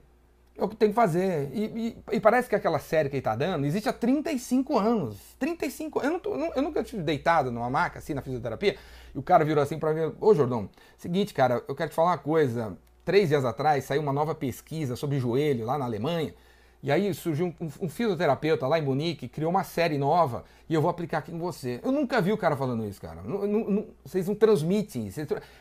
É 0.57 0.62
o 0.62 0.69
que 0.69 0.76
tenho 0.76 0.90
que 0.90 0.97
fazer. 0.97 1.50
E, 1.54 1.64
e, 2.11 2.16
e, 2.16 2.21
parece 2.21 2.47
que 2.47 2.54
aquela 2.54 2.78
série 2.78 3.09
que 3.09 3.16
ele 3.16 3.23
tá 3.23 3.35
dando 3.35 3.64
existe 3.64 3.88
há 3.88 3.92
35 3.92 4.78
anos. 4.78 5.16
35 5.38 6.02
Eu, 6.02 6.11
não 6.11 6.52
eu 6.54 6.61
nunca 6.61 6.85
tive 6.85 7.02
deitado 7.02 7.50
numa 7.50 7.71
maca, 7.71 8.00
assim, 8.00 8.12
na 8.12 8.21
fisioterapia, 8.21 8.76
e 9.14 9.19
o 9.19 9.23
cara 9.23 9.47
virou 9.47 9.62
assim 9.62 9.78
para 9.78 9.95
mim, 9.95 10.12
ô 10.21 10.35
Jordão, 10.35 10.69
seguinte, 10.99 11.33
cara, 11.33 11.64
eu 11.66 11.75
quero 11.75 11.88
te 11.88 11.95
falar 11.95 12.11
uma 12.11 12.19
coisa. 12.19 12.76
Três 13.04 13.31
dias 13.31 13.45
atrás 13.45 13.85
saiu 13.85 14.02
uma 14.02 14.12
nova 14.12 14.35
pesquisa 14.35 14.95
sobre 14.95 15.19
joelho 15.19 15.64
lá 15.64 15.78
na 15.78 15.87
Alemanha, 15.87 16.35
e 16.82 16.90
aí 16.90 17.14
surgiu 17.14 17.54
um, 17.60 17.66
um, 17.82 17.88
fisioterapeuta 17.88 18.66
lá 18.66 18.76
em 18.76 18.82
Munique, 18.82 19.28
criou 19.28 19.50
uma 19.50 19.62
série 19.62 19.96
nova 19.96 20.44
e 20.68 20.74
eu 20.74 20.82
vou 20.82 20.90
aplicar 20.90 21.18
aqui 21.18 21.30
com 21.30 21.38
você. 21.38 21.78
Eu 21.82 21.92
nunca 21.92 22.20
vi 22.20 22.32
o 22.32 22.36
cara 22.36 22.56
falando 22.56 22.84
isso, 22.84 23.00
cara. 23.00 23.22
Não, 23.22 23.46
não, 23.46 23.86
vocês 24.04 24.26
não 24.26 24.34
transmitem. 24.34 25.08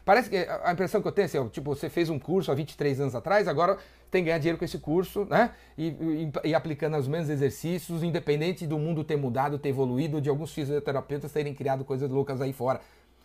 Parece 0.03 0.29
que 0.29 0.37
a 0.63 0.71
impressão 0.71 0.99
que 0.99 1.07
eu 1.07 1.11
tenho 1.11 1.25
é 1.25 1.27
assim, 1.27 1.47
tipo, 1.49 1.75
você 1.75 1.89
fez 1.89 2.09
um 2.09 2.17
curso 2.17 2.51
há 2.51 2.55
23 2.55 3.01
anos 3.01 3.13
atrás, 3.13 3.47
agora 3.47 3.77
tem 4.09 4.23
que 4.23 4.25
ganhar 4.25 4.39
dinheiro 4.39 4.57
com 4.57 4.65
esse 4.65 4.79
curso, 4.79 5.25
né? 5.29 5.51
E, 5.77 5.87
e, 5.87 6.31
e 6.45 6.55
aplicando 6.55 6.97
os 6.97 7.07
mesmos 7.07 7.29
exercícios, 7.29 8.01
independente 8.01 8.65
do 8.65 8.79
mundo 8.79 9.03
ter 9.03 9.15
mudado, 9.15 9.59
ter 9.59 9.69
evoluído, 9.69 10.19
de 10.19 10.29
alguns 10.29 10.51
fisioterapeutas 10.51 11.31
terem 11.31 11.53
criado 11.53 11.85
coisas 11.85 12.09
loucas 12.09 12.41
aí 12.41 12.51
fora. 12.51 12.81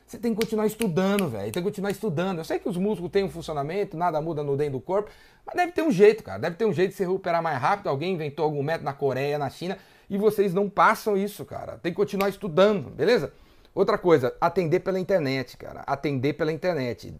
Você 0.06 0.18
tem 0.18 0.32
que 0.32 0.40
continuar 0.40 0.66
estudando, 0.66 1.28
velho. 1.28 1.52
Tem 1.52 1.60
que 1.60 1.68
continuar 1.68 1.90
estudando. 1.90 2.38
Eu 2.38 2.44
sei 2.44 2.60
que 2.60 2.68
os 2.68 2.76
músculos 2.76 3.10
têm 3.10 3.24
um 3.24 3.28
funcionamento, 3.28 3.96
nada 3.96 4.20
muda 4.20 4.40
no 4.40 4.56
dentro 4.56 4.74
do 4.74 4.80
corpo, 4.80 5.10
mas 5.44 5.56
deve 5.56 5.72
ter 5.72 5.82
um 5.82 5.90
jeito, 5.90 6.22
cara. 6.22 6.38
Deve 6.38 6.54
ter 6.54 6.64
um 6.64 6.72
jeito 6.72 6.90
de 6.90 6.96
se 6.96 7.02
recuperar 7.02 7.42
mais 7.42 7.60
rápido. 7.60 7.88
Alguém 7.88 8.14
inventou 8.14 8.44
algum 8.44 8.62
método 8.62 8.84
na 8.84 8.92
Coreia, 8.92 9.36
na 9.36 9.50
China, 9.50 9.76
e 10.08 10.16
vocês 10.16 10.54
não 10.54 10.70
passam 10.70 11.16
isso, 11.16 11.44
cara. 11.44 11.78
Tem 11.78 11.90
que 11.90 11.96
continuar 11.96 12.28
estudando, 12.28 12.88
beleza? 12.88 13.32
Outra 13.74 13.98
coisa, 13.98 14.32
atender 14.40 14.80
pela 14.80 15.00
internet, 15.00 15.56
cara. 15.56 15.80
Atender 15.80 16.34
pela 16.34 16.52
internet. 16.52 17.12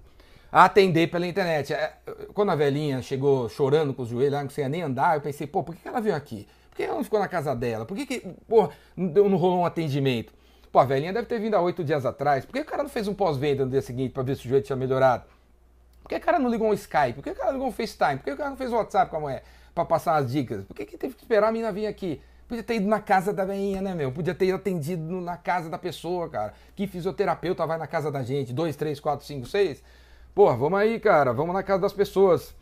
Atender 0.53 1.09
pela 1.09 1.27
internet. 1.27 1.75
É, 1.75 1.93
quando 2.33 2.53
a 2.53 2.55
velhinha 2.55 3.03
chegou 3.03 3.49
chorando 3.49 3.93
com 3.93 4.03
os 4.03 4.09
joelhos, 4.09 4.39
não 4.39 4.47
conseguia 4.47 4.69
nem 4.69 4.83
andar, 4.83 5.17
eu 5.17 5.21
pensei, 5.21 5.47
pô, 5.47 5.65
por 5.65 5.75
que 5.75 5.89
ela 5.89 6.01
veio 6.01 6.15
aqui? 6.15 6.47
Por 6.71 6.77
que 6.77 6.85
ela 6.85 6.95
não 6.95 7.05
ficou 7.05 7.19
na 7.19 7.27
casa 7.27 7.55
dela? 7.55 7.85
Por 7.85 7.97
que, 7.97 8.07
que 8.07 8.21
pô, 8.47 8.71
não 8.97 9.37
rolou 9.37 9.59
um 9.59 9.67
atendimento? 9.67 10.33
Pô, 10.77 10.81
a 10.81 10.85
velhinha 10.85 11.11
deve 11.11 11.27
ter 11.27 11.41
vindo 11.41 11.55
há 11.55 11.61
oito 11.63 11.83
dias 11.83 12.05
atrás. 12.05 12.45
Por 12.45 12.53
que 12.53 12.61
o 12.61 12.65
cara 12.67 12.83
não 12.83 12.91
fez 12.91 13.09
um 13.09 13.15
pós-venda 13.15 13.65
no 13.65 13.71
dia 13.71 13.81
seguinte 13.81 14.13
para 14.13 14.23
ver 14.23 14.37
se 14.37 14.45
o 14.45 14.49
joelho 14.51 14.63
tinha 14.63 14.77
melhorado? 14.77 15.25
Por 16.03 16.11
que 16.11 16.17
o 16.17 16.21
cara 16.21 16.39
não 16.39 16.51
ligou 16.51 16.69
um 16.69 16.75
Skype? 16.75 17.15
Por 17.15 17.25
que 17.25 17.31
o 17.31 17.35
cara 17.35 17.47
não 17.47 17.55
ligou 17.55 17.69
um 17.69 17.73
FaceTime? 17.73 18.19
Por 18.19 18.25
que 18.25 18.33
o 18.33 18.37
cara 18.37 18.51
não 18.51 18.59
fez 18.59 18.71
um 18.71 18.77
WhatsApp 18.77 19.11
com 19.11 19.17
a 19.17 19.21
mulher 19.21 19.43
para 19.75 19.87
passar 19.87 20.17
as 20.17 20.31
dicas? 20.31 20.67
Por 20.67 20.77
que, 20.77 20.85
que 20.85 20.99
teve 20.99 21.15
que 21.15 21.23
esperar 21.23 21.49
a 21.49 21.51
menina 21.51 21.73
vir 21.73 21.87
aqui? 21.87 22.21
Podia 22.47 22.63
ter 22.63 22.75
ido 22.75 22.87
na 22.89 23.01
casa 23.01 23.33
da 23.33 23.47
veinha, 23.47 23.81
né, 23.81 23.95
meu? 23.95 24.13
Podia 24.13 24.35
ter 24.35 24.53
atendido 24.53 25.19
na 25.19 25.39
casa 25.39 25.71
da 25.71 25.79
pessoa, 25.79 26.29
cara. 26.29 26.53
Que 26.75 26.87
fisioterapeuta 26.87 27.67
vai 27.67 27.79
na 27.79 27.87
casa 27.87 28.13
da 28.13 28.23
gente? 28.23 28.53
Dois, 28.53 28.77
três, 28.77 29.01
quatro, 29.01 29.25
cinco, 29.25 29.47
seis? 29.47 29.83
Pô, 30.35 30.55
vamos 30.55 30.79
aí, 30.79 31.01
cara. 31.01 31.33
Vamos 31.33 31.55
na 31.55 31.63
casa 31.63 31.81
das 31.81 31.95
pessoas. 31.95 32.55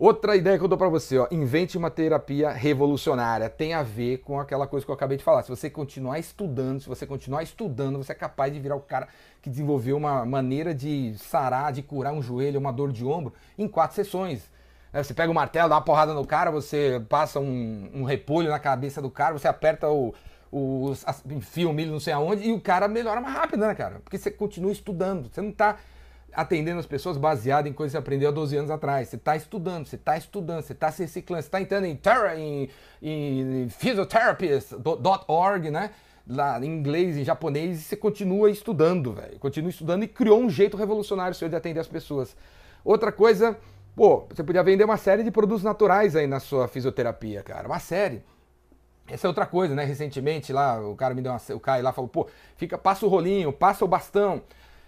Outra 0.00 0.34
ideia 0.34 0.56
que 0.56 0.64
eu 0.64 0.68
dou 0.68 0.78
para 0.78 0.88
você, 0.88 1.18
ó, 1.18 1.28
invente 1.30 1.76
uma 1.76 1.90
terapia 1.90 2.50
revolucionária. 2.50 3.50
Tem 3.50 3.74
a 3.74 3.82
ver 3.82 4.22
com 4.22 4.40
aquela 4.40 4.66
coisa 4.66 4.86
que 4.86 4.90
eu 4.90 4.94
acabei 4.94 5.18
de 5.18 5.22
falar. 5.22 5.42
Se 5.42 5.50
você 5.50 5.68
continuar 5.68 6.18
estudando, 6.18 6.80
se 6.80 6.88
você 6.88 7.06
continuar 7.06 7.42
estudando, 7.42 7.98
você 7.98 8.12
é 8.12 8.14
capaz 8.14 8.50
de 8.50 8.58
virar 8.58 8.76
o 8.76 8.80
cara 8.80 9.08
que 9.42 9.50
desenvolveu 9.50 9.98
uma 9.98 10.24
maneira 10.24 10.74
de 10.74 11.14
sarar, 11.18 11.70
de 11.70 11.82
curar 11.82 12.14
um 12.14 12.22
joelho, 12.22 12.58
uma 12.58 12.72
dor 12.72 12.92
de 12.92 13.04
ombro 13.04 13.34
em 13.58 13.68
quatro 13.68 13.94
sessões. 13.94 14.50
Né? 14.90 15.02
Você 15.02 15.12
pega 15.12 15.30
o 15.30 15.34
martelo, 15.34 15.68
dá 15.68 15.74
uma 15.74 15.84
porrada 15.84 16.14
no 16.14 16.26
cara, 16.26 16.50
você 16.50 17.04
passa 17.06 17.38
um, 17.38 17.90
um 17.92 18.02
repolho 18.02 18.48
na 18.48 18.58
cabeça 18.58 19.02
do 19.02 19.10
cara, 19.10 19.38
você 19.38 19.48
aperta 19.48 19.86
o, 19.90 20.14
o 20.50 20.94
enfia 21.30 21.68
o 21.68 21.74
milho 21.74 21.92
não 21.92 22.00
sei 22.00 22.14
aonde 22.14 22.48
e 22.48 22.52
o 22.54 22.60
cara 22.62 22.88
melhora 22.88 23.20
mais 23.20 23.34
rápido, 23.34 23.60
né, 23.66 23.74
cara? 23.74 24.00
Porque 24.02 24.16
você 24.16 24.30
continua 24.30 24.72
estudando, 24.72 25.30
você 25.30 25.42
não 25.42 25.50
está 25.50 25.76
atendendo 26.32 26.80
as 26.80 26.86
pessoas 26.86 27.16
baseado 27.16 27.66
em 27.66 27.72
coisas 27.72 27.92
que 27.92 27.96
você 27.96 27.98
aprendeu 27.98 28.28
há 28.28 28.32
12 28.32 28.56
anos 28.56 28.70
atrás. 28.70 29.08
Você 29.08 29.16
está 29.16 29.36
estudando, 29.36 29.86
você 29.86 29.96
está 29.96 30.16
estudando, 30.16 30.62
você 30.62 30.72
está 30.72 30.90
se 30.90 31.02
reciclando, 31.02 31.42
você 31.42 31.48
está 31.48 31.60
entrando 31.60 31.84
em, 31.84 31.96
terra, 31.96 32.36
em, 32.36 32.68
em 33.02 33.68
physiotherapist.org, 33.68 35.70
né? 35.70 35.90
Lá 36.28 36.60
em 36.60 36.66
inglês, 36.66 37.16
em 37.16 37.24
japonês, 37.24 37.80
e 37.80 37.82
você 37.82 37.96
continua 37.96 38.50
estudando, 38.50 39.12
velho. 39.12 39.38
Continua 39.38 39.70
estudando 39.70 40.04
e 40.04 40.08
criou 40.08 40.40
um 40.40 40.48
jeito 40.48 40.76
revolucionário 40.76 41.34
seu 41.34 41.48
de 41.48 41.56
atender 41.56 41.80
as 41.80 41.88
pessoas. 41.88 42.36
Outra 42.84 43.10
coisa, 43.10 43.58
Pô, 43.94 44.26
você 44.30 44.42
podia 44.42 44.62
vender 44.62 44.84
uma 44.84 44.96
série 44.96 45.22
de 45.22 45.30
produtos 45.30 45.62
naturais 45.62 46.14
aí 46.14 46.26
na 46.26 46.40
sua 46.40 46.68
fisioterapia, 46.68 47.42
cara. 47.42 47.66
Uma 47.66 47.78
série. 47.78 48.22
Essa 49.08 49.26
é 49.26 49.28
outra 49.28 49.44
coisa, 49.44 49.74
né? 49.74 49.84
Recentemente 49.84 50.52
lá, 50.52 50.80
o 50.80 50.94
cara 50.94 51.14
me 51.14 51.20
deu 51.20 51.32
uma. 51.32 51.56
O 51.56 51.60
Caio 51.60 51.82
lá 51.82 51.92
falou, 51.92 52.08
pô, 52.08 52.28
fica, 52.56 52.78
passa 52.78 53.04
o 53.04 53.08
rolinho, 53.08 53.52
passa 53.52 53.84
o 53.84 53.88
bastão. 53.88 54.42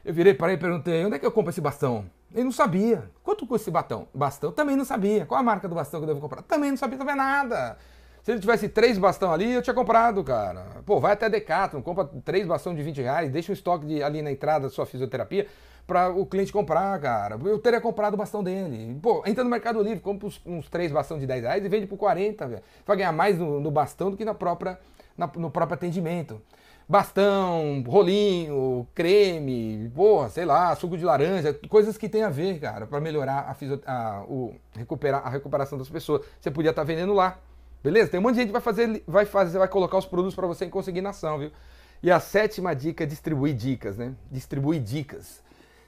Eu 0.05 0.13
virei 0.13 0.35
para 0.35 0.49
ele 0.49 0.57
e 0.57 0.61
perguntei, 0.61 1.05
onde 1.05 1.17
é 1.17 1.19
que 1.19 1.27
eu 1.27 1.31
compro 1.31 1.51
esse 1.51 1.61
bastão? 1.61 2.05
Ele 2.35 2.45
não 2.45 2.53
sabia. 2.53 3.11
Quanto 3.23 3.47
custa 3.47 3.65
esse 3.65 3.71
bastão? 3.71 4.09
Bastão? 4.13 4.51
Também 4.51 4.75
não 4.75 4.85
sabia. 4.85 5.27
Qual 5.27 5.39
a 5.39 5.43
marca 5.43 5.69
do 5.69 5.75
bastão 5.75 6.01
que 6.01 6.05
eu 6.05 6.09
devo 6.09 6.21
comprar? 6.21 6.43
Também 6.43 6.71
não 6.71 6.77
sabia, 6.77 6.99
também 6.99 7.15
nada. 7.15 7.77
Se 8.23 8.31
ele 8.31 8.41
tivesse 8.41 8.69
três 8.69 8.99
bastão 8.99 9.33
ali, 9.33 9.53
eu 9.53 9.63
tinha 9.63 9.75
comprado, 9.75 10.23
cara. 10.23 10.83
Pô, 10.87 11.01
vai 11.01 11.13
até 11.13 11.29
Decathlon, 11.29 11.83
compra 11.83 12.05
três 12.25 12.47
bastão 12.47 12.75
de 12.75 12.83
20 12.83 13.03
reais, 13.03 13.31
deixa 13.31 13.51
um 13.51 13.55
estoque 13.55 13.85
de, 13.85 14.03
ali 14.03 14.23
na 14.23 14.31
entrada 14.31 14.67
da 14.67 14.71
sua 14.71 14.87
fisioterapia 14.87 15.47
para 15.87 16.09
o 16.11 16.25
cliente 16.25 16.53
comprar, 16.53 16.99
cara. 17.01 17.39
Eu 17.45 17.59
teria 17.59 17.81
comprado 17.81 18.15
o 18.15 18.17
bastão 18.17 18.43
dele. 18.43 18.97
Pô, 19.03 19.23
entra 19.27 19.43
no 19.43 19.51
Mercado 19.51 19.83
Livre, 19.83 20.01
compra 20.01 20.29
uns, 20.29 20.41
uns 20.47 20.69
três 20.69 20.93
bastão 20.93 21.19
de 21.19 21.27
10 21.27 21.43
reais 21.43 21.65
e 21.65 21.69
vende 21.69 21.87
por 21.87 21.97
40, 21.97 22.47
velho. 22.47 22.63
Vai 22.87 22.97
ganhar 22.97 23.13
mais 23.13 23.39
no, 23.39 23.61
no, 23.61 23.71
bastão 23.71 24.11
do 24.11 24.17
que 24.17 24.25
na 24.25 24.35
própria, 24.35 24.79
na, 25.17 25.29
no 25.37 25.51
próprio 25.51 25.75
atendimento. 25.75 26.41
Bastão, 26.93 27.83
rolinho, 27.87 28.87
creme, 28.95 29.91
porra, 29.95 30.29
sei 30.29 30.45
lá, 30.45 30.77
suco 30.77 30.99
de 30.99 31.07
laranja, 31.07 31.59
coisas 31.67 31.97
que 31.97 32.07
tem 32.07 32.23
a 32.23 32.29
ver, 32.29 32.61
cara, 32.61 32.87
para 32.87 33.01
melhorar 33.01 33.57
a, 33.87 33.91
a, 33.91 34.25
o, 34.25 34.55
recuperar, 34.77 35.27
a 35.27 35.31
recuperação 35.31 35.79
das 35.79 35.89
pessoas. 35.89 36.21
Você 36.39 36.51
podia 36.51 36.69
estar 36.69 36.83
tá 36.83 36.87
vendendo 36.87 37.15
lá. 37.15 37.39
Beleza? 37.83 38.11
Tem 38.11 38.21
um 38.21 38.23
monte 38.23 38.35
de 38.35 38.41
gente 38.41 38.49
que 38.49 38.53
vai 38.53 38.61
fazer, 38.61 39.03
vai 39.07 39.25
fazer, 39.25 39.59
vai 39.59 39.69
colocar 39.69 39.97
os 39.97 40.05
produtos 40.05 40.35
para 40.35 40.47
você 40.47 40.67
em 40.67 40.69
consignação, 40.69 41.39
viu? 41.39 41.51
E 42.03 42.11
a 42.11 42.21
sétima 42.21 42.77
dica 42.77 43.05
é 43.05 43.07
distribuir 43.07 43.55
dicas, 43.55 43.97
né? 43.97 44.15
Distribuir 44.31 44.83
dicas. 44.83 45.43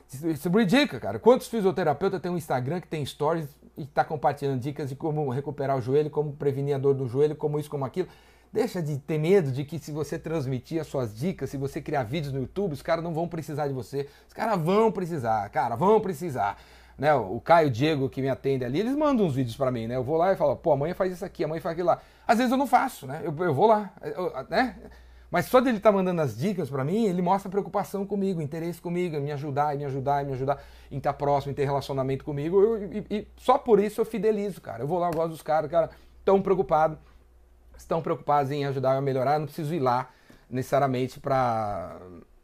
Distribuir 0.09 0.65
dica, 0.65 0.99
cara. 0.99 1.19
Quantos 1.19 1.49
fisioterapeutas 1.49 2.19
tem 2.19 2.33
um 2.33 2.39
Instagram 2.39 2.81
que 2.81 2.89
tem 2.89 3.05
stories 3.05 3.47
e 3.77 3.83
está 3.83 4.05
compartilhando 4.05 4.59
dicas 4.59 4.89
de 4.89 4.97
como 4.97 5.29
recuperar 5.29 5.77
o 5.77 5.83
joelho, 5.83 6.09
como 6.09 6.33
prevenir 6.33 6.75
a 6.75 6.79
dor 6.79 6.95
do 6.95 7.07
joelho, 7.07 7.37
como 7.37 7.61
isso, 7.61 7.69
como 7.69 7.85
aquilo. 7.85 8.09
Deixa 8.55 8.81
de 8.81 8.99
ter 8.99 9.19
medo 9.19 9.51
de 9.51 9.65
que 9.65 9.81
se 9.81 9.91
você 9.91 10.17
transmitir 10.17 10.81
as 10.81 10.87
suas 10.87 11.13
dicas, 11.13 11.51
se 11.51 11.57
você 11.57 11.81
criar 11.81 12.05
vídeos 12.05 12.33
no 12.33 12.39
YouTube, 12.39 12.73
os 12.73 12.83
caras 12.83 13.03
não 13.03 13.13
vão 13.13 13.27
precisar 13.27 13.67
de 13.67 13.75
você. 13.75 14.09
Os 14.29 14.33
caras 14.33 14.63
vão 14.63 14.93
precisar, 14.93 15.49
cara, 15.49 15.75
vão 15.75 16.01
precisar. 16.01 16.57
Né, 16.97 17.13
o 17.13 17.41
Caio 17.41 17.69
Diego 17.69 18.09
que 18.09 18.23
me 18.23 18.29
atende 18.29 18.65
ali, 18.65 18.79
eles 18.79 18.95
mandam 18.95 19.27
uns 19.27 19.35
vídeos 19.35 19.57
para 19.57 19.73
mim, 19.73 19.89
né? 19.89 19.97
Eu 19.97 20.05
vou 20.05 20.17
lá 20.17 20.33
e 20.33 20.37
falo, 20.37 20.55
pô, 20.55 20.71
amanhã 20.71 20.95
faz 20.95 21.13
isso 21.13 21.25
aqui, 21.25 21.43
amanhã 21.43 21.61
faz 21.61 21.73
aquilo 21.73 21.89
lá. 21.89 22.01
Às 22.25 22.39
vezes 22.39 22.53
eu 22.53 22.57
não 22.57 22.69
faço, 22.69 23.09
né? 23.09 23.23
Eu, 23.25 23.35
eu 23.45 23.53
vou 23.53 23.67
lá, 23.67 23.93
eu, 24.01 24.33
né? 24.49 24.77
Mas 25.33 25.47
só 25.47 25.61
dele 25.61 25.79
estar 25.79 25.91
tá 25.91 25.97
mandando 25.97 26.21
as 26.21 26.39
dicas 26.39 26.71
para 26.71 26.85
mim, 26.85 27.07
ele 27.07 27.21
mostra 27.21 27.51
preocupação 27.51 28.07
comigo, 28.07 28.41
interesse 28.41 28.81
comigo, 28.81 29.17
em 29.17 29.21
me 29.21 29.33
ajudar, 29.33 29.77
me 29.77 29.85
ajudar, 29.85 30.25
me 30.25 30.33
ajudar, 30.33 30.63
em 30.93 30.99
estar 30.99 31.13
tá 31.13 31.19
próximo, 31.19 31.51
em 31.51 31.57
ter 31.57 31.65
relacionamento 31.65 32.25
comigo. 32.25 32.63
Eu, 32.63 32.85
e, 32.85 33.05
e, 33.11 33.29
só 33.37 33.59
por 33.59 33.81
isso 33.81 34.01
eu 34.01 34.05
fidelizo, 34.05 34.61
cara. 34.61 34.85
Eu 34.85 34.87
vou 34.87 35.01
lá, 35.01 35.09
eu 35.09 35.13
gosto 35.13 35.31
dos 35.31 35.43
caras, 35.43 35.69
cara, 35.69 35.91
tão 36.25 36.41
preocupados, 36.41 36.97
estão 37.77 38.03
preocupados 38.03 38.51
em 38.51 38.65
ajudar 38.65 38.97
a 38.97 39.01
melhorar. 39.01 39.35
Eu 39.35 39.41
não 39.41 39.47
preciso 39.47 39.75
ir 39.75 39.81
lá 39.81 40.11
necessariamente 40.51 41.19
para 41.19 41.99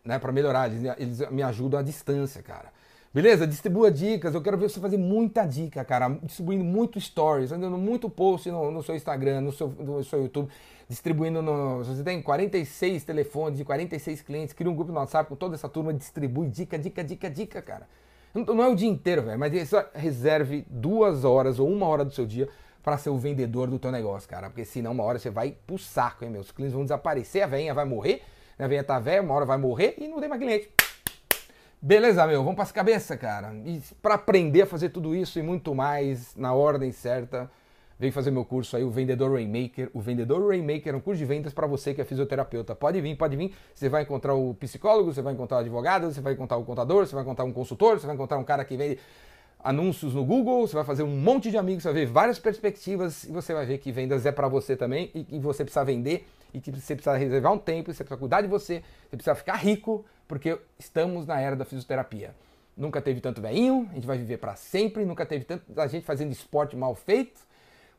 né, 0.04 0.20
melhorar, 0.32 0.70
eles, 0.70 0.84
eles 0.98 1.30
me 1.30 1.42
ajudam 1.42 1.80
à 1.80 1.82
distância, 1.82 2.42
cara. 2.42 2.72
Beleza? 3.12 3.44
Distribua 3.46 3.90
dicas. 3.90 4.34
Eu 4.34 4.42
quero 4.42 4.56
ver 4.56 4.70
você 4.70 4.78
fazer 4.78 4.96
muita 4.96 5.44
dica, 5.44 5.84
cara. 5.84 6.08
Distribuindo 6.22 6.64
muito 6.64 7.00
stories, 7.00 7.50
andando 7.50 7.76
muito 7.76 8.08
post 8.08 8.48
no, 8.50 8.70
no 8.70 8.82
seu 8.82 8.94
Instagram, 8.94 9.40
no 9.40 9.52
seu, 9.52 9.68
no 9.68 10.04
seu 10.04 10.22
YouTube. 10.22 10.48
Distribuindo 10.88 11.42
no. 11.42 11.78
Você 11.84 12.04
tem 12.04 12.22
46 12.22 13.04
telefones 13.04 13.58
de 13.58 13.64
46 13.64 14.22
clientes, 14.22 14.54
cria 14.54 14.70
um 14.70 14.74
grupo 14.74 14.92
no 14.92 14.98
WhatsApp 14.98 15.28
com 15.28 15.36
toda 15.36 15.54
essa 15.56 15.68
turma, 15.68 15.92
distribui 15.92 16.48
dica, 16.48 16.78
dica, 16.78 17.02
dica, 17.02 17.28
dica, 17.28 17.62
cara. 17.62 17.88
Não, 18.32 18.44
não 18.44 18.62
é 18.62 18.68
o 18.68 18.76
dia 18.76 18.88
inteiro, 18.88 19.22
velho, 19.22 19.38
mas 19.38 19.68
só 19.68 19.84
reserve 19.92 20.64
duas 20.68 21.24
horas 21.24 21.58
ou 21.58 21.68
uma 21.68 21.86
hora 21.86 22.04
do 22.04 22.12
seu 22.12 22.24
dia 22.24 22.48
para 22.82 22.96
ser 22.96 23.10
o 23.10 23.18
vendedor 23.18 23.68
do 23.68 23.78
teu 23.78 23.92
negócio, 23.92 24.28
cara. 24.28 24.48
Porque 24.48 24.64
senão 24.64 24.92
uma 24.92 25.04
hora 25.04 25.18
você 25.18 25.30
vai 25.30 25.56
pro 25.66 25.78
saco, 25.78 26.24
hein, 26.24 26.30
meus 26.30 26.50
clientes 26.50 26.74
vão 26.74 26.82
desaparecer, 26.82 27.42
a 27.42 27.46
veinha 27.46 27.74
vai 27.74 27.84
morrer, 27.84 28.22
a 28.58 28.66
veinha 28.66 28.84
tá 28.84 28.98
velha, 28.98 29.22
uma 29.22 29.34
hora 29.34 29.44
vai 29.44 29.58
morrer 29.58 29.94
e 29.98 30.08
não 30.08 30.20
tem 30.20 30.28
mais 30.28 30.40
cliente. 30.40 30.70
Beleza, 31.82 32.26
meu, 32.26 32.42
vamos 32.42 32.56
para 32.56 32.64
as 32.64 32.72
cabeças, 32.72 33.18
cara. 33.18 33.54
E 33.64 33.80
para 34.02 34.14
aprender 34.14 34.62
a 34.62 34.66
fazer 34.66 34.90
tudo 34.90 35.14
isso 35.16 35.38
e 35.38 35.42
muito 35.42 35.74
mais 35.74 36.36
na 36.36 36.52
ordem 36.52 36.92
certa, 36.92 37.50
vem 37.98 38.10
fazer 38.10 38.30
meu 38.30 38.44
curso 38.44 38.76
aí, 38.76 38.84
o 38.84 38.90
Vendedor 38.90 39.32
Rainmaker. 39.32 39.90
O 39.94 40.00
Vendedor 40.00 40.46
Rainmaker 40.46 40.92
é 40.92 40.96
um 40.96 41.00
curso 41.00 41.18
de 41.18 41.24
vendas 41.24 41.54
para 41.54 41.66
você 41.66 41.94
que 41.94 42.02
é 42.02 42.04
fisioterapeuta. 42.04 42.74
Pode 42.74 43.00
vir, 43.00 43.16
pode 43.16 43.34
vir. 43.34 43.54
Você 43.74 43.88
vai 43.88 44.02
encontrar 44.02 44.34
o 44.34 44.52
psicólogo, 44.54 45.12
você 45.12 45.22
vai 45.22 45.32
encontrar 45.32 45.56
o 45.56 45.60
advogado, 45.60 46.12
você 46.12 46.20
vai 46.20 46.34
encontrar 46.34 46.58
o 46.58 46.64
contador, 46.64 47.06
você 47.06 47.14
vai 47.14 47.24
encontrar 47.24 47.46
um 47.46 47.52
consultor, 47.52 47.98
você 47.98 48.06
vai 48.06 48.14
encontrar 48.14 48.36
um 48.36 48.44
cara 48.44 48.62
que 48.62 48.76
vende 48.76 48.98
anúncios 49.62 50.14
no 50.14 50.24
Google, 50.24 50.66
você 50.66 50.74
vai 50.74 50.84
fazer 50.84 51.02
um 51.02 51.16
monte 51.16 51.50
de 51.50 51.56
amigos, 51.56 51.82
você 51.82 51.92
vai 51.92 52.04
ver 52.04 52.10
várias 52.10 52.38
perspectivas 52.38 53.24
e 53.24 53.32
você 53.32 53.52
vai 53.52 53.66
ver 53.66 53.78
que 53.78 53.92
vendas 53.92 54.24
é 54.26 54.32
para 54.32 54.48
você 54.48 54.76
também 54.76 55.10
e 55.14 55.24
que 55.24 55.38
você 55.38 55.64
precisa 55.64 55.84
vender 55.84 56.26
e 56.52 56.60
que 56.60 56.70
você 56.70 56.94
precisa 56.94 57.16
reservar 57.16 57.52
um 57.52 57.58
tempo, 57.58 57.92
você 57.92 58.02
precisa 58.02 58.18
cuidar 58.18 58.40
de 58.40 58.48
você, 58.48 58.82
você 59.08 59.16
precisa 59.16 59.34
ficar 59.34 59.56
rico, 59.56 60.04
porque 60.26 60.58
estamos 60.78 61.26
na 61.26 61.40
era 61.40 61.54
da 61.54 61.64
fisioterapia. 61.64 62.34
Nunca 62.76 63.00
teve 63.00 63.20
tanto 63.20 63.40
veinho, 63.40 63.86
a 63.90 63.94
gente 63.94 64.06
vai 64.06 64.16
viver 64.16 64.38
para 64.38 64.56
sempre, 64.56 65.04
nunca 65.04 65.26
teve 65.26 65.44
tanta 65.44 65.88
gente 65.88 66.04
fazendo 66.04 66.32
esporte 66.32 66.76
mal 66.76 66.94
feito. 66.94 67.40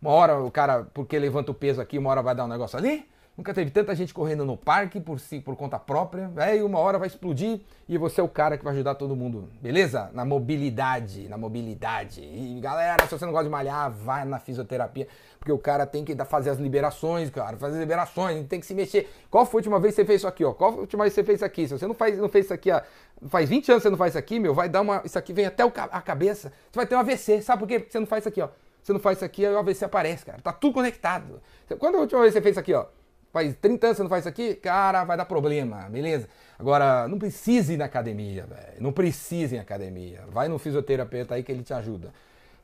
Uma 0.02 0.12
hora 0.12 0.40
o 0.40 0.50
cara, 0.50 0.88
porque 0.94 1.18
levanta 1.20 1.52
o 1.52 1.54
peso 1.54 1.80
aqui, 1.80 1.98
uma 1.98 2.10
hora 2.10 2.22
vai 2.22 2.34
dar 2.34 2.46
um 2.46 2.48
negócio 2.48 2.78
ali. 2.78 3.06
Nunca 3.42 3.56
teve 3.56 3.72
tanta 3.72 3.96
gente 3.96 4.14
correndo 4.14 4.46
no 4.46 4.56
parque 4.56 5.00
por 5.00 5.20
si, 5.20 5.40
por 5.40 5.56
conta 5.56 5.80
própria. 5.80 6.32
É, 6.38 6.58
e 6.58 6.62
uma 6.62 6.78
hora 6.78 7.00
vai 7.00 7.08
explodir 7.08 7.62
e 7.90 7.98
você 7.98 8.22
é 8.22 8.24
o 8.24 8.28
cara 8.28 8.56
que 8.56 8.64
vai 8.64 8.72
ajudar 8.72 8.94
todo 8.94 9.16
mundo. 9.16 9.50
Beleza? 9.60 10.12
Na 10.14 10.24
mobilidade, 10.24 11.28
na 11.28 11.40
mobilidade. 11.40 12.22
E 12.22 12.60
galera, 12.62 13.04
se 13.08 13.18
você 13.18 13.26
não 13.26 13.32
gosta 13.32 13.46
de 13.46 13.50
malhar, 13.50 13.90
vai 13.90 14.26
na 14.26 14.38
fisioterapia, 14.38 15.08
porque 15.40 15.52
o 15.52 15.58
cara 15.58 15.88
tem 15.88 16.06
que 16.06 16.16
fazer 16.24 16.52
as 16.52 16.60
liberações, 16.60 17.32
cara, 17.32 17.58
fazer 17.58 17.78
as 17.78 17.80
liberações, 17.80 18.46
tem 18.46 18.60
que 18.60 18.66
se 18.68 18.76
mexer. 18.76 19.12
Qual 19.28 19.44
foi 19.44 19.58
a 19.58 19.62
última 19.62 19.80
vez 19.80 19.96
que 19.96 20.02
você 20.02 20.06
fez 20.06 20.22
isso 20.22 20.28
aqui, 20.28 20.46
ó? 20.46 20.54
Qual 20.54 20.70
foi 20.74 20.78
a 20.78 20.82
última 20.82 21.04
vez 21.04 21.16
que 21.16 21.22
você 21.22 21.26
fez 21.26 21.38
isso 21.38 21.46
aqui? 21.46 21.68
Se 21.68 21.80
você 21.80 21.88
não 21.88 21.96
faz, 21.96 22.20
não 22.20 22.30
fez 22.30 22.46
isso 22.46 22.54
aqui, 22.54 22.70
ó, 22.70 22.80
faz 23.28 23.50
20 23.50 23.72
anos 23.72 23.82
que 23.82 23.88
você 23.88 23.90
não 23.90 23.98
faz 23.98 24.12
isso 24.12 24.20
aqui, 24.20 24.38
meu, 24.38 24.54
vai 24.54 24.70
dar 24.70 24.82
uma, 24.82 25.02
isso 25.04 25.18
aqui 25.18 25.34
vem 25.34 25.48
até 25.48 25.64
a 25.64 26.02
cabeça. 26.02 26.54
Você 26.72 26.78
vai 26.78 26.86
ter 26.86 26.96
um 26.96 27.00
AVC. 27.00 27.42
Sabe 27.42 27.62
por 27.62 27.68
quê? 27.68 27.80
Porque 27.80 27.92
você 27.92 28.00
não 28.00 28.06
faz 28.06 28.22
isso 28.22 28.30
aqui, 28.30 28.40
ó. 28.40 28.50
Você 28.84 28.94
não 28.94 29.00
faz 29.00 29.18
isso 29.18 29.26
aqui, 29.26 29.44
aí 29.44 29.52
o 29.52 29.58
AVC 29.58 29.86
aparece, 29.86 30.24
cara. 30.28 30.40
Tá 30.44 30.54
tudo 30.54 30.76
conectado. 30.76 31.42
Quando 31.80 31.96
a 31.96 32.02
última 32.02 32.22
vez 32.22 32.34
você 32.34 32.42
fez 32.42 32.54
isso 32.54 32.60
aqui, 32.60 32.76
ó? 32.76 32.86
Faz 33.32 33.56
30 33.56 33.88
anos 33.88 33.96
que 33.96 33.98
você 33.98 34.04
não 34.04 34.10
faz 34.10 34.22
isso 34.22 34.30
aqui, 34.30 34.56
cara, 34.56 35.04
vai 35.04 35.18
dar 35.18 35.26
problema, 35.26 35.90
beleza? 35.90 36.28
Agora, 36.58 37.08
não 37.08 37.18
precise 37.18 37.74
ir 37.74 37.78
na 37.78 37.86
academia, 37.86 38.46
velho. 38.46 38.82
Não 38.82 38.92
precise 38.92 39.56
na 39.56 39.62
academia. 39.62 40.24
Vai 40.30 40.48
no 40.48 40.60
fisioterapeuta 40.60 41.36
aí 41.36 41.44
que 41.44 41.52
ele 41.52 41.64
te 41.64 41.74
ajuda. 41.74 42.14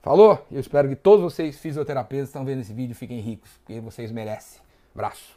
Falou? 0.02 0.46
Eu 0.52 0.60
espero 0.60 0.88
que 0.88 0.96
todos 0.96 1.22
vocês 1.22 1.58
fisioterapeutas 1.58 2.30
estão 2.30 2.46
vendo 2.46 2.62
esse 2.62 2.74
vídeo 2.74 2.96
fiquem 2.96 3.20
ricos, 3.20 3.50
porque 3.58 3.80
vocês 3.80 4.12
merecem. 4.12 4.62
Abraço. 4.94 5.37